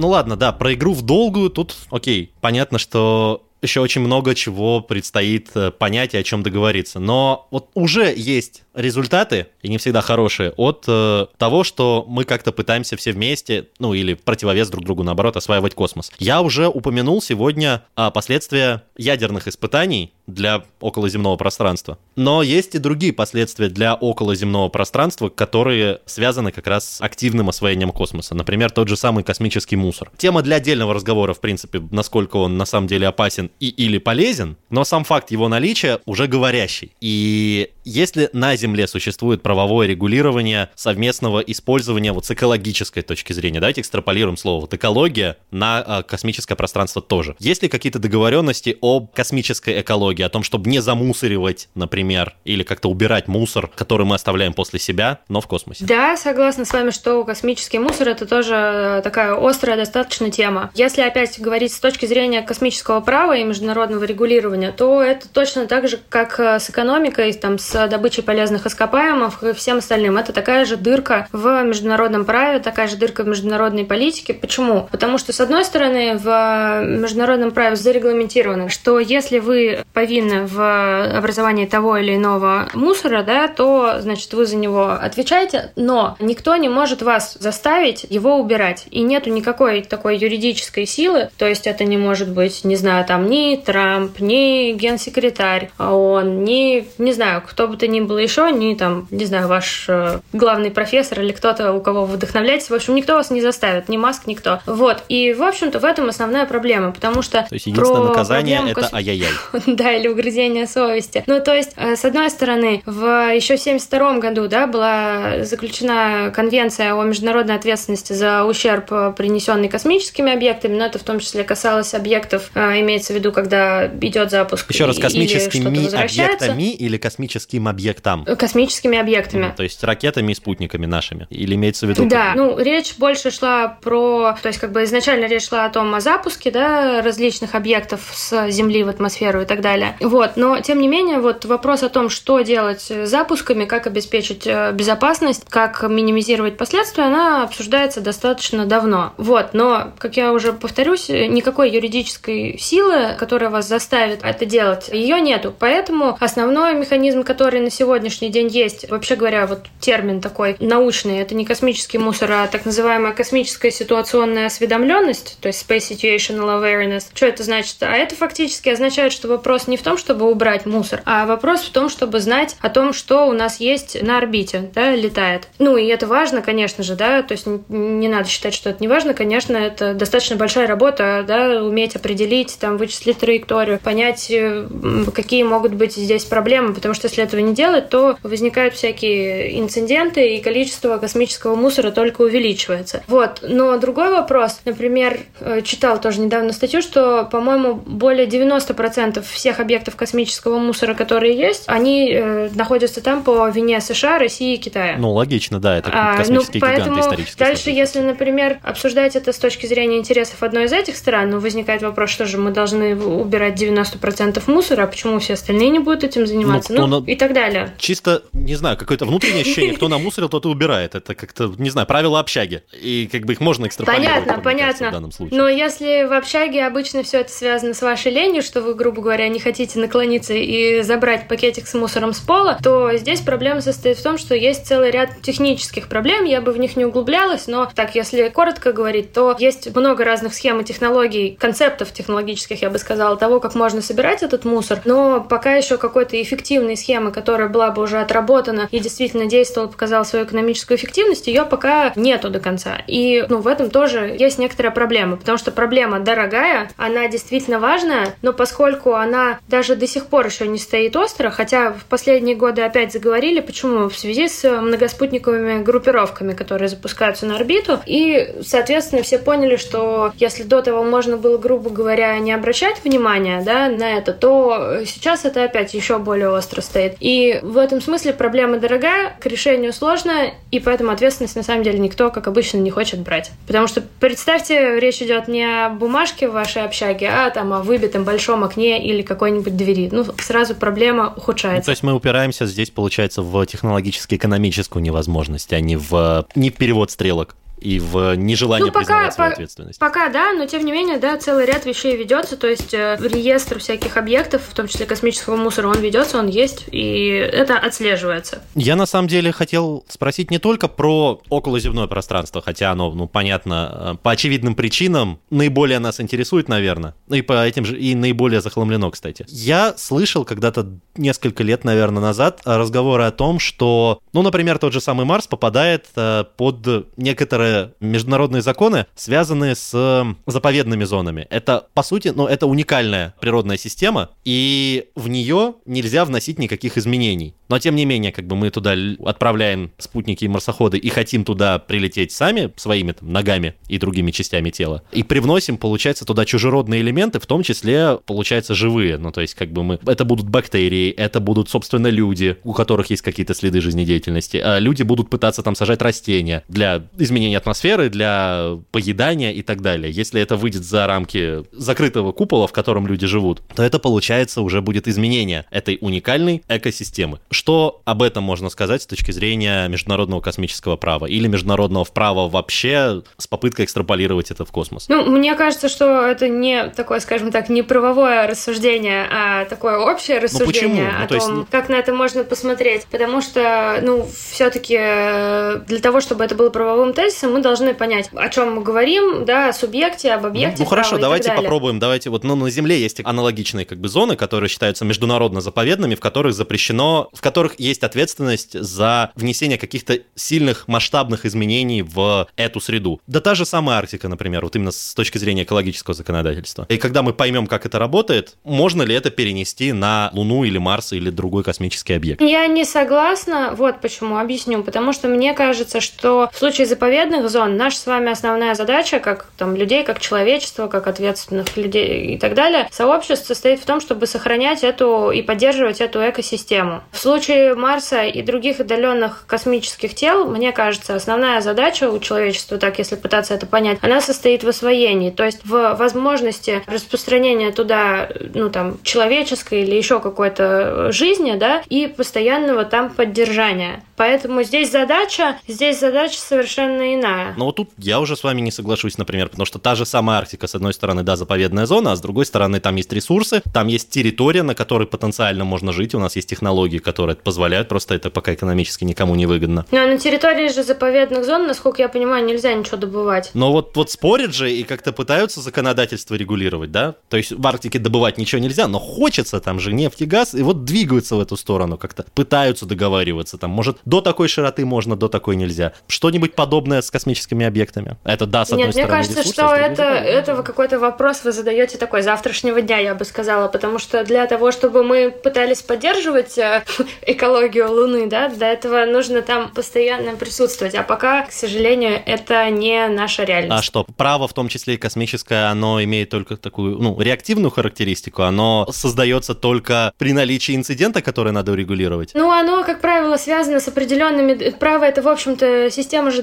[0.00, 4.80] Ну ладно, да, про игру в долгую тут, окей, понятно, что еще очень много чего
[4.80, 6.98] предстоит э, понять и о чем договориться.
[6.98, 12.52] Но вот уже есть результаты, и не всегда хорошие, от э, того, что мы как-то
[12.52, 16.10] пытаемся все вместе, ну или противовес друг другу, наоборот, осваивать космос.
[16.18, 21.98] Я уже упомянул сегодня о последствия ядерных испытаний для околоземного пространства.
[22.16, 27.90] Но есть и другие последствия для околоземного пространства, которые связаны как раз с активным освоением
[27.90, 28.34] космоса.
[28.34, 30.10] Например, тот же самый космический мусор.
[30.16, 34.56] Тема для отдельного разговора, в принципе, насколько он на самом деле опасен и или полезен,
[34.70, 36.92] но сам факт его наличия уже говорящий.
[37.00, 43.80] И если на Земле существует правовое регулирование совместного использования вот с экологической точки зрения, давайте
[43.80, 47.36] экстраполируем слово вот экология на а, космическое пространство тоже.
[47.38, 52.88] Есть ли какие-то договоренности об космической экологии, о том, чтобы не замусоривать, например, или как-то
[52.88, 55.84] убирать мусор, который мы оставляем после себя, но в космосе?
[55.84, 60.70] Да, согласна с вами, что космический мусор это тоже такая острая достаточно тема.
[60.74, 65.88] Если опять говорить с точки зрения космического права и международного регулирования, то это точно так
[65.88, 70.16] же, как с экономикой, там, с добычей полезных ископаемых и всем остальным.
[70.16, 74.34] Это такая же дырка в международном праве, такая же дырка в международной политике.
[74.34, 74.88] Почему?
[74.90, 81.66] Потому что, с одной стороны, в международном праве зарегламентировано, что если вы повинны в образовании
[81.66, 87.02] того или иного мусора, да, то, значит, вы за него отвечаете, но никто не может
[87.02, 88.86] вас заставить его убирать.
[88.90, 93.28] И нету никакой такой юридической силы, то есть это не может быть, не знаю, там,
[93.28, 98.74] ни Трамп, ни генсекретарь ООН, ни, не знаю, кто бы то ни было еще, ни
[98.74, 102.70] там, не знаю, ваш э, главный профессор или кто-то, у кого вы вдохновляетесь.
[102.70, 104.60] В общем, никто вас не заставит, ни Маск, никто.
[104.66, 105.02] Вот.
[105.08, 107.42] И, в общем-то, в этом основная проблема, потому что...
[107.48, 108.92] То есть единственное наказание— это кос...
[108.92, 109.30] ай-яй-яй.
[109.66, 111.24] да, или угрызение совести.
[111.26, 116.94] Ну, то есть, э, с одной стороны, в еще 72 году, да, была заключена конвенция
[116.94, 121.94] о международной ответственности за ущерб, э, принесенный космическими объектами, но это в том числе касалось
[121.94, 124.70] объектов, имеется в виду, когда идет запуск.
[124.70, 128.24] Еще раз, космическими объектами или космическими космическим объектам.
[128.24, 129.46] Космическими объектами.
[129.46, 131.26] Mm, то есть ракетами и спутниками нашими.
[131.30, 132.06] Или имеется в виду...
[132.06, 134.36] Да, ну, речь больше шла про...
[134.42, 138.50] То есть, как бы изначально речь шла о том, о запуске, да, различных объектов с
[138.50, 139.96] Земли в атмосферу и так далее.
[140.00, 144.46] Вот, но, тем не менее, вот вопрос о том, что делать с запусками, как обеспечить
[144.46, 149.12] э, безопасность, как минимизировать последствия, она обсуждается достаточно давно.
[149.16, 155.20] Вот, но, как я уже повторюсь, никакой юридической силы, которая вас заставит это делать, ее
[155.20, 155.54] нету.
[155.58, 161.20] Поэтому основной механизм, который который на сегодняшний день есть, вообще говоря, вот термин такой научный,
[161.20, 167.04] это не космический мусор, а так называемая космическая ситуационная осведомленность, то есть Space Situational Awareness.
[167.14, 167.76] Что это значит?
[167.80, 171.70] А это фактически означает, что вопрос не в том, чтобы убрать мусор, а вопрос в
[171.70, 175.48] том, чтобы знать о том, что у нас есть на орбите, да, летает.
[175.58, 178.88] Ну, и это важно, конечно же, да, то есть не надо считать, что это не
[178.88, 184.66] важно, конечно, это достаточно большая работа, да, уметь определить, там, вычислить траекторию, понять, э,
[185.14, 190.36] какие могут быть здесь проблемы, потому что если этого не делать, то возникают всякие инциденты,
[190.36, 193.02] и количество космического мусора только увеличивается.
[193.06, 193.42] Вот.
[193.42, 199.96] Но другой вопрос, например, э, читал тоже недавно статью, что, по-моему, более 90% всех объектов
[199.96, 204.96] космического мусора, которые есть, они э, находятся там по вине США, России и Китая.
[204.98, 207.46] Ну, логично, да, это а, космические ну, поэтому гиганты исторические.
[207.46, 211.82] Дальше, если, например, обсуждать это с точки зрения интересов одной из этих стран, ну, возникает
[211.82, 216.26] вопрос, что же мы должны убирать 90% мусора, а почему все остальные не будут этим
[216.26, 216.72] заниматься?
[216.72, 217.72] Ну, ну, и так далее.
[217.78, 220.94] Чисто, не знаю, какое-то внутреннее ощущение, кто намусорил, тот и убирает.
[220.94, 222.62] Это как-то, не знаю, правила общаги.
[222.72, 224.24] И как бы их можно экстраполировать.
[224.24, 224.88] Понятно, понятно.
[224.88, 225.38] В данном случае.
[225.38, 229.28] Но если в общаге обычно все это связано с вашей ленью, что вы, грубо говоря,
[229.28, 234.02] не хотите наклониться и забрать пакетик с мусором с пола, то здесь проблема состоит в
[234.02, 237.94] том, что есть целый ряд технических проблем, я бы в них не углублялась, но так,
[237.94, 243.16] если коротко говорить, то есть много разных схем и технологий, концептов технологических, я бы сказала,
[243.16, 247.82] того, как можно собирать этот мусор, но пока еще какой-то эффективной схемы которая была бы
[247.82, 252.78] уже отработана и действительно действовала, показала свою экономическую эффективность, ее пока нету до конца.
[252.86, 258.14] И ну, в этом тоже есть некоторая проблема, потому что проблема дорогая, она действительно важная,
[258.22, 262.62] но поскольку она даже до сих пор еще не стоит остро, хотя в последние годы
[262.62, 263.88] опять заговорили, почему?
[263.88, 270.42] В связи с многоспутниковыми группировками, которые запускаются на орбиту, и, соответственно, все поняли, что если
[270.42, 275.44] до того можно было, грубо говоря, не обращать внимания да, на это, то сейчас это
[275.44, 276.96] опять еще более остро стоит.
[277.00, 281.78] И в этом смысле проблема дорогая, к решению сложная, и поэтому ответственность на самом деле
[281.78, 283.32] никто, как обычно, не хочет брать.
[283.46, 288.04] Потому что представьте, речь идет не о бумажке в вашей общаге, а там о выбитом
[288.04, 289.88] большом окне или какой-нибудь двери.
[289.90, 291.62] Ну, сразу проблема ухудшается.
[291.62, 296.54] Ну, то есть мы упираемся здесь, получается, в технологически-экономическую невозможность, а не в, не в
[296.54, 299.78] перевод стрелок и в нежелании ну, пока, признавать свою ответственность.
[299.78, 303.58] Пока да, но тем не менее, да, целый ряд вещей ведется, то есть э, реестр
[303.58, 308.42] всяких объектов, в том числе космического мусора, он ведется, он есть, и это отслеживается.
[308.54, 313.94] Я на самом деле хотел спросить не только про околоземное пространство, хотя оно, ну, понятно,
[313.94, 318.40] э, по очевидным причинам наиболее нас интересует, наверное, ну и по этим же, и наиболее
[318.40, 319.26] захламлено, кстати.
[319.28, 324.80] Я слышал когда-то несколько лет, наверное, назад разговоры о том, что, ну, например, тот же
[324.80, 331.26] самый Марс попадает э, под некоторое первое, международные законы связаны с э, заповедными зонами.
[331.30, 337.34] Это, по сути, ну, это уникальная природная система, и в нее нельзя вносить никаких изменений.
[337.48, 338.74] Но, тем не менее, как бы мы туда
[339.04, 344.50] отправляем спутники и марсоходы и хотим туда прилететь сами своими там, ногами и другими частями
[344.50, 344.82] тела.
[344.92, 348.98] И привносим, получается, туда чужеродные элементы, в том числе, получается, живые.
[348.98, 349.80] Ну, то есть, как бы мы...
[349.86, 354.36] Это будут бактерии, это будут, собственно, люди, у которых есть какие-то следы жизнедеятельности.
[354.36, 359.92] А люди будут пытаться там сажать растения для изменения атмосферы, для поедания и так далее.
[359.92, 364.60] Если это выйдет за рамки закрытого купола, в котором люди живут, то это, получается, уже
[364.60, 367.20] будет изменение этой уникальной экосистемы.
[367.30, 373.02] Что об этом можно сказать с точки зрения международного космического права или международного права вообще
[373.16, 374.88] с попыткой экстраполировать это в космос?
[374.88, 380.18] Ну, мне кажется, что это не такое, скажем так, не правовое рассуждение, а такое общее
[380.18, 381.50] рассуждение ну, о ну, том, есть...
[381.50, 382.86] как на это можно посмотреть.
[382.90, 388.10] Потому что, ну, все-таки э, для того, чтобы это было правовым тезисом, мы должны понять,
[388.14, 390.58] о чем мы говорим, да, о субъекте, об объекте.
[390.58, 391.78] Ну, ну хорошо, давайте попробуем.
[391.78, 396.00] Давайте вот, ну, на Земле есть аналогичные как бы зоны, которые считаются международно заповедными, в
[396.00, 403.00] которых запрещено, в которых есть ответственность за внесение каких-то сильных масштабных изменений в эту среду.
[403.06, 406.66] Да та же самая Арктика, например, вот именно с точки зрения экологического законодательства.
[406.68, 410.92] И когда мы поймем, как это работает, можно ли это перенести на Луну или Марс
[410.92, 412.20] или другой космический объект?
[412.20, 414.62] Я не согласна, вот почему, объясню.
[414.62, 419.26] Потому что мне кажется, что в случае заповедных зон наша с вами основная задача, как
[419.36, 424.06] там людей, как человечества, как ответственных людей и так далее, сообщество состоит в том, чтобы
[424.06, 426.82] сохранять эту и поддерживать эту экосистему.
[426.92, 432.78] В случае Марса и других отдаленных космических тел, мне кажется, основная задача у человечества, так
[432.78, 438.50] если пытаться это понять, она состоит в освоении, то есть в возможности распространения туда, ну
[438.50, 443.82] там, человеческой или еще какой-то жизни, да, и постоянного там поддержания.
[443.96, 446.99] Поэтому здесь задача, здесь задача совершенно иная.
[447.36, 450.18] Но вот тут я уже с вами не соглашусь, например, потому что та же самая
[450.18, 453.68] Арктика, с одной стороны, да, заповедная зона, а с другой стороны, там есть ресурсы, там
[453.68, 457.94] есть территория, на которой потенциально можно жить, у нас есть технологии, которые это позволяют, просто
[457.94, 459.66] это пока экономически никому не выгодно.
[459.70, 463.30] Ну, а на территории же заповедных зон, насколько я понимаю, нельзя ничего добывать.
[463.34, 466.94] Но вот, вот спорят же и как-то пытаются законодательство регулировать, да?
[467.08, 470.42] То есть в Арктике добывать ничего нельзя, но хочется там же нефть и газ, и
[470.42, 475.08] вот двигаются в эту сторону как-то, пытаются договариваться там, может, до такой широты можно, до
[475.08, 475.72] такой нельзя.
[475.86, 477.96] Что-нибудь подобное с космическими объектами?
[478.04, 481.32] Это да, с одной Нет, стороны, мне кажется, ресурсы, что это, это какой-то вопрос вы
[481.32, 486.36] задаете такой завтрашнего дня, я бы сказала, потому что для того, чтобы мы пытались поддерживать
[486.38, 486.64] э,
[487.06, 492.88] экологию Луны, да, для этого нужно там постоянно присутствовать, а пока, к сожалению, это не
[492.88, 493.60] наша реальность.
[493.60, 498.22] А что, право, в том числе и космическое, оно имеет только такую, ну, реактивную характеристику,
[498.22, 502.12] оно создается только при наличии инцидента, который надо урегулировать?
[502.14, 504.50] Ну, оно, как правило, связано с определенными.
[504.50, 506.22] Право— это, в общем-то, система же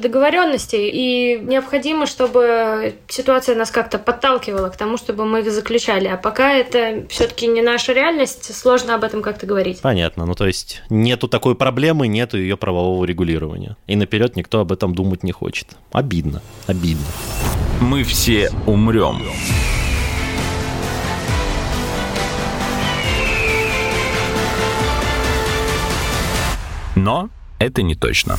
[0.57, 6.07] договоренностей, и необходимо, чтобы ситуация нас как-то подталкивала к тому, чтобы мы их заключали.
[6.07, 9.81] А пока это все-таки не наша реальность, сложно об этом как-то говорить.
[9.81, 10.25] Понятно.
[10.25, 13.77] Ну, то есть нету такой проблемы, нету ее правового регулирования.
[13.87, 15.67] И наперед никто об этом думать не хочет.
[15.91, 16.41] Обидно.
[16.67, 17.05] Обидно.
[17.81, 19.21] Мы все умрем.
[26.95, 27.29] Но
[27.59, 28.37] это не точно.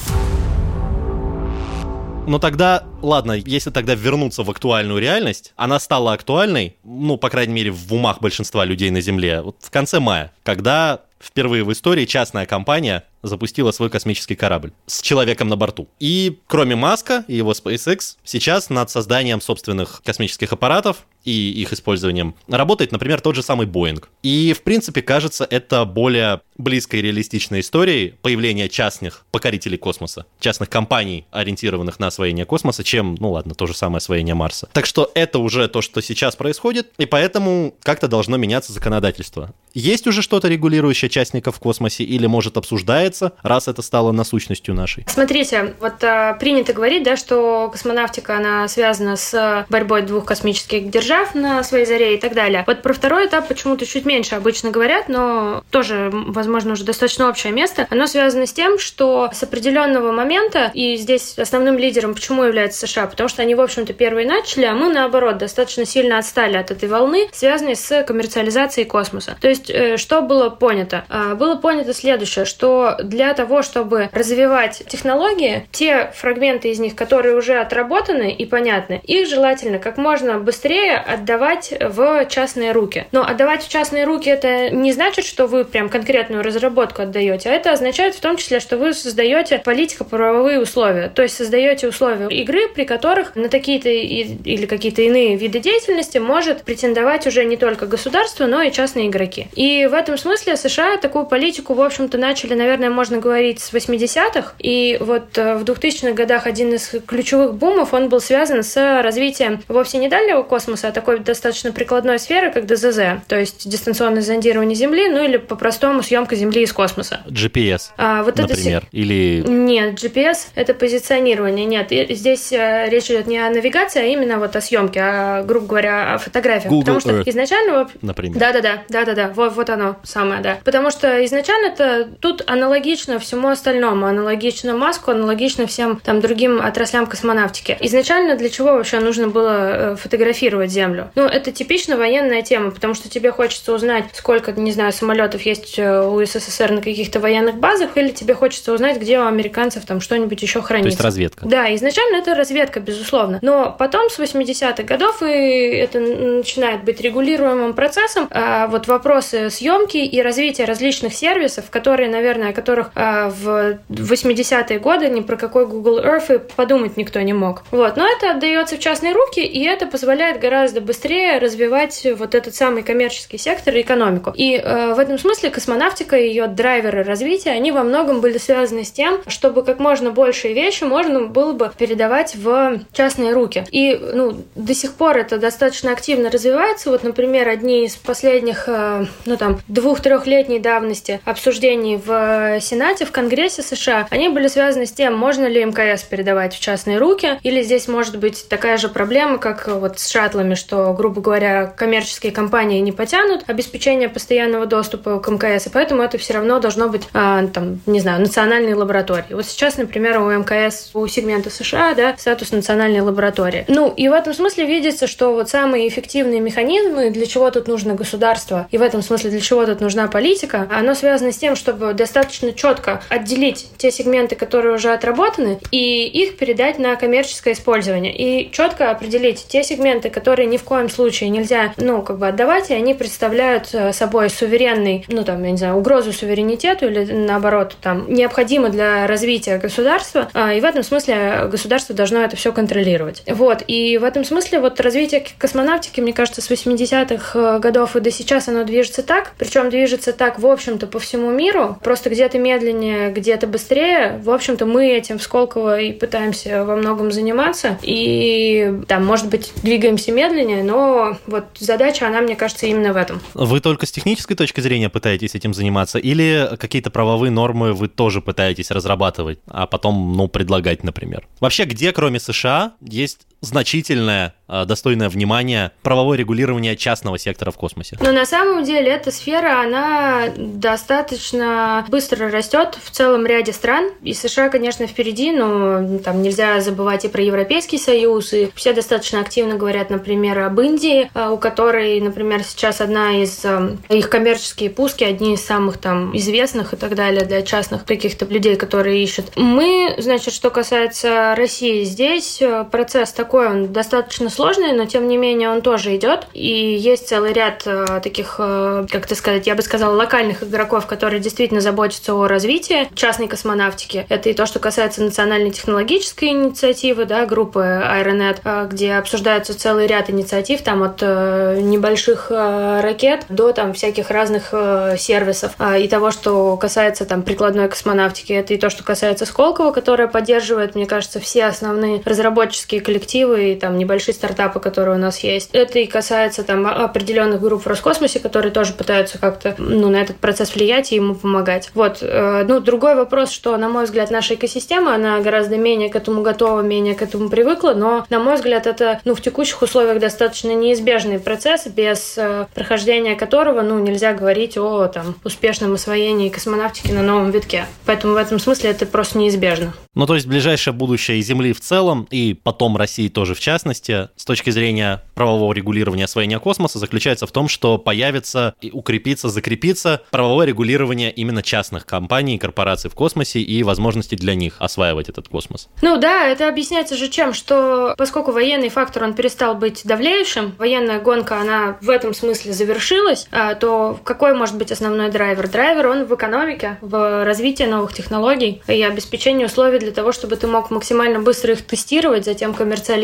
[2.29, 7.55] Но тогда, ладно, если тогда вернуться в актуальную реальность, она стала актуальной, ну, по крайней
[7.55, 12.05] мере, в умах большинства людей на Земле, вот в конце мая, когда впервые в истории
[12.05, 15.89] частная компания запустила свой космический корабль с человеком на борту.
[16.01, 22.35] И кроме Маска и его SpaceX, сейчас над созданием собственных космических аппаратов и их использованием
[22.49, 24.09] работает, например, тот же самый Боинг.
[24.23, 31.27] И, в принципе, кажется, это более близкой реалистичной историей появления частных покорителей космоса, частных компаний,
[31.31, 34.69] ориентированных на освоение космоса, чем, ну ладно, то же самое освоение Марса.
[34.73, 39.53] Так что это уже то, что сейчас происходит, и поэтому как-то должно меняться законодательство.
[39.75, 45.05] Есть уже что-то регулирующее частников в космосе или, может, обсуждается, раз это стало насущностью нашей?
[45.07, 51.18] Смотрите, вот а, принято говорить, да, что космонавтика, она связана с борьбой двух космических держав
[51.35, 52.65] на своей заре и так далее.
[52.67, 57.53] Вот про второй этап почему-то чуть меньше обычно говорят, но тоже, возможно, уже достаточно общее
[57.53, 57.87] место.
[57.91, 63.07] Оно связано с тем, что с определенного момента, и здесь основным лидером почему является США,
[63.07, 66.89] потому что они, в общем-то, первые начали, а мы, наоборот, достаточно сильно отстали от этой
[66.89, 69.37] волны, связанной с коммерциализацией космоса.
[69.41, 71.05] То есть есть, э, что было понято?
[71.09, 77.37] А, было понято следующее, что для того, чтобы развивать технологии, те фрагменты из них, которые
[77.37, 83.07] уже отработаны и понятны, их желательно как можно быстрее отдавать в частные руки.
[83.13, 87.53] Но отдавать в частные руки это не значит, что вы прям конкретную разработку отдаете, а
[87.53, 92.69] это означает в том числе, что вы создаете политико-правовые условия, то есть создаете условия игры,
[92.69, 98.47] при которых на такие-то или какие-то иные виды деятельности может претендовать уже не только государство,
[98.47, 99.49] но и частные игроки.
[99.55, 104.55] И в этом смысле США такую политику, в общем-то, начали, наверное, можно говорить с 80-х,
[104.59, 109.63] и вот э, в 2000-х годах один из ключевых бумов, он был связан с развитием
[109.69, 115.09] вовсе не дальнего космоса, такой достаточно прикладной сферы, как ДЗЗ, то есть дистанционное зондирование Земли,
[115.09, 117.21] ну или по-простому съемка Земли из космоса.
[117.27, 118.89] GPS, а, вот например, это...
[118.93, 119.45] или...
[119.47, 121.93] Нет, GPS— это позиционирование, нет.
[121.93, 125.67] И здесь э, речь идет не о навигации, а именно вот о съемке, а, грубо
[125.67, 126.71] говоря, о фотографиях.
[126.71, 127.89] Google Потому что Earth, изначально...
[128.03, 128.39] например.
[128.39, 130.59] Да-да-да, да-да-да, вот, вот оно самое, да.
[130.65, 137.07] Потому что изначально это тут аналогично всему остальному, аналогично Маску, аналогично всем там другим отраслям
[137.07, 137.77] космонавтики.
[137.81, 141.11] Изначально для чего вообще нужно было э, фотографировать Землю?
[141.17, 145.77] Ну, это типично военная тема, потому что тебе хочется узнать, сколько, не знаю, самолетов есть
[145.79, 150.01] э, у СССР на каких-то военных базах, или тебе хочется узнать, где у американцев там
[150.01, 150.91] что-нибудь еще хранится.
[150.91, 151.47] То есть разведка.
[151.47, 153.41] Да, изначально это разведка, безусловно.
[153.43, 158.29] Но потом с 80-х годов и это начинает быть регулируемым процессом.
[158.31, 164.79] А вот вопросы съемки и развития различных сервисов, которые, наверное, о которых а, в 80-е
[164.79, 167.65] годы ни про какой Google Earth и подумать никто не мог.
[167.73, 167.97] Вот.
[167.97, 172.83] Но это отдается в частные руки, и это позволяет гораздо быстрее развивать вот этот самый
[172.83, 174.33] коммерческий сектор и экономику.
[174.37, 178.85] И э, в этом смысле космонавтика и ее драйверы развития, они во многом были связаны
[178.85, 183.65] с тем, чтобы как можно больше вещи можно было бы передавать в частные руки.
[183.71, 186.91] И ну, до сих пор это достаточно активно развивается.
[186.91, 193.63] Вот, например, одни из последних, э, ну там, двух-трехлетней давности обсуждений в Сенате, в Конгрессе
[193.63, 197.89] США, они были связаны с тем, можно ли МКС передавать в частные руки, или здесь
[197.89, 202.93] может быть такая же проблема, как вот с шаттлами, что, грубо говоря, коммерческие компании не
[202.93, 207.81] потянут обеспечение постоянного доступа к МКС, и поэтому это все равно должно быть, а, там,
[207.87, 209.33] не знаю, национальной лаборатории.
[209.33, 213.65] Вот сейчас, например, у МКС, у сегмента США, да, статус национальной лаборатории.
[213.69, 217.95] Ну, и в этом смысле видится, что вот самые эффективные механизмы, для чего тут нужно
[217.95, 221.95] государство, и в этом смысле для чего тут нужна политика, оно связано с тем, чтобы
[221.95, 228.15] достаточно четко отделить те сегменты, которые уже отработаны, и их передать на коммерческое использование.
[228.17, 232.71] И четко определить те сегменты, которые ни в коем случае нельзя, ну, как бы отдавать,
[232.71, 237.77] и они представляют э, собой суверенный, ну, там, я не знаю, угрозу суверенитету или, наоборот,
[237.81, 243.23] там, необходимо для развития государства, а, и в этом смысле государство должно это все контролировать.
[243.27, 248.01] Вот, и в этом смысле вот развитие космонавтики, мне кажется, с 80-х э, годов и
[248.01, 252.39] до сейчас оно движется так, причем движется так, в общем-то, по всему миру, просто где-то
[252.39, 254.21] медленнее, где-то быстрее.
[254.23, 259.53] В общем-то, мы этим в Сколково и пытаемся во многом заниматься, и там, может быть,
[259.63, 263.21] двигаемся медленнее, но вот задача, она, мне кажется, именно в этом.
[263.35, 268.21] Вы только с технической точки зрения пытаетесь этим заниматься, или какие-то правовые нормы вы тоже
[268.21, 271.27] пытаетесь разрабатывать, а потом, ну, предлагать, например?
[271.41, 277.97] Вообще, где, кроме США, есть значительное, э, достойное внимания правовое регулирование частного сектора в космосе?
[278.01, 283.91] Но на самом деле эта сфера, она достаточно быстро растет в целом ряде стран.
[284.03, 289.21] И США, конечно, впереди, но там нельзя забывать и про Европейский Союз, и все достаточно
[289.21, 294.71] активно говорят, например, об Индии, э, у которой, например, сейчас одна из э, их коммерческие
[294.71, 299.37] пуски, одни из самых там известных и так далее для частных каких-то людей, которые ищут.
[299.37, 305.19] Мы, значит, что касается России, здесь процесс такой такой, он достаточно сложный, но тем не
[305.19, 306.27] менее он тоже идет.
[306.33, 310.87] И есть целый ряд э, таких, э, как это сказать, я бы сказала, локальных игроков,
[310.87, 314.07] которые действительно заботятся о развитии частной космонавтики.
[314.09, 319.87] Это и то, что касается национальной технологической инициативы, да, группы Aeronet, э, где обсуждается целый
[319.87, 324.55] ряд инициатив, там от небольших ракет до там всяких разных
[324.97, 325.53] сервисов.
[325.59, 330.09] Э, и того, что касается там прикладной космонавтики, это и то, что касается Сколково, которая
[330.09, 335.21] поддерживает, мне кажется, все основные разработческие коллективы инициативы и там небольшие стартапы, которые у нас
[335.21, 335.51] есть.
[335.53, 340.17] Это и касается там определенных групп в Роскосмосе, которые тоже пытаются как-то ну, на этот
[340.17, 341.71] процесс влиять и ему помогать.
[341.75, 341.99] Вот.
[342.03, 346.23] Э, ну, другой вопрос, что, на мой взгляд, наша экосистема, она гораздо менее к этому
[346.23, 350.55] готова, менее к этому привыкла, но, на мой взгляд, это ну, в текущих условиях достаточно
[350.55, 357.03] неизбежный процесс, без э, прохождения которого ну, нельзя говорить о там, успешном освоении космонавтики на
[357.03, 357.67] новом витке.
[357.85, 359.73] Поэтому в этом смысле это просто неизбежно.
[359.95, 364.09] Ну, то есть ближайшее будущее Земли в целом, и потом России России тоже в частности,
[364.17, 370.03] с точки зрения правового регулирования освоения космоса, заключается в том, что появится и укрепится, закрепится
[370.11, 375.29] правовое регулирование именно частных компаний и корпораций в космосе и возможности для них осваивать этот
[375.29, 375.69] космос.
[375.83, 381.01] Ну да, это объясняется же чем, что поскольку военный фактор, он перестал быть давлеющим, военная
[381.01, 385.49] гонка, она в этом смысле завершилась, а, то какой может быть основной драйвер?
[385.49, 390.47] Драйвер, он в экономике, в развитии новых технологий и обеспечении условий для того, чтобы ты
[390.47, 392.98] мог максимально быстро их тестировать, затем коммерциализировать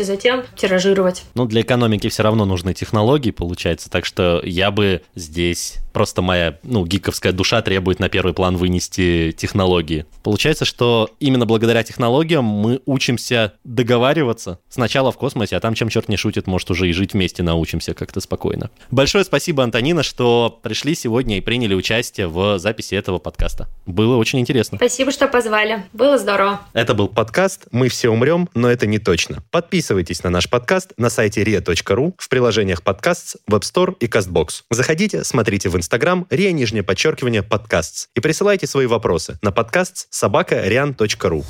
[0.00, 1.24] и затем тиражировать.
[1.34, 6.58] Ну, для экономики все равно нужны технологии, получается, так что я бы здесь просто моя,
[6.64, 10.04] ну, гиковская душа требует на первый план вынести технологии.
[10.22, 16.08] Получается, что именно благодаря технологиям мы учимся договариваться сначала в космосе, а там, чем черт
[16.08, 18.70] не шутит, может, уже и жить вместе научимся как-то спокойно.
[18.90, 23.68] Большое спасибо, Антонина, что пришли сегодня и приняли участие в записи этого подкаста.
[23.86, 24.76] Было очень интересно.
[24.78, 25.84] Спасибо, что позвали.
[25.92, 26.60] Было здорово.
[26.72, 29.44] Это был подкаст «Мы все умрем, но это не точно».
[29.52, 34.64] Подписывайтесь на наш подкаст на сайте ria.ru, в приложениях подкаст, Web Store и CastBox.
[34.70, 35.83] Заходите, смотрите в Инстаграм
[36.30, 38.08] ria, нижнее подчеркивание, подкаст.
[38.14, 41.44] И присылайте свои вопросы на подкаст собака rian.ru.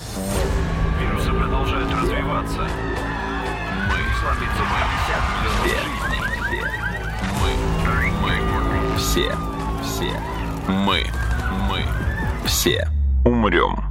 [1.00, 2.68] Вирусы продолжают развиваться.
[3.88, 4.04] Мы
[8.22, 8.40] Мы,
[8.92, 9.32] мы, все,
[9.82, 10.12] все,
[10.68, 11.06] мы,
[11.68, 11.84] мы,
[12.46, 12.88] все
[13.24, 13.84] умрем.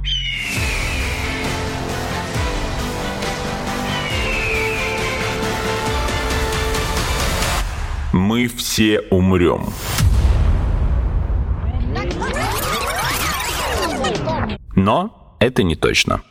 [8.12, 9.72] Мы все умрем.
[14.74, 16.22] Но это не точно.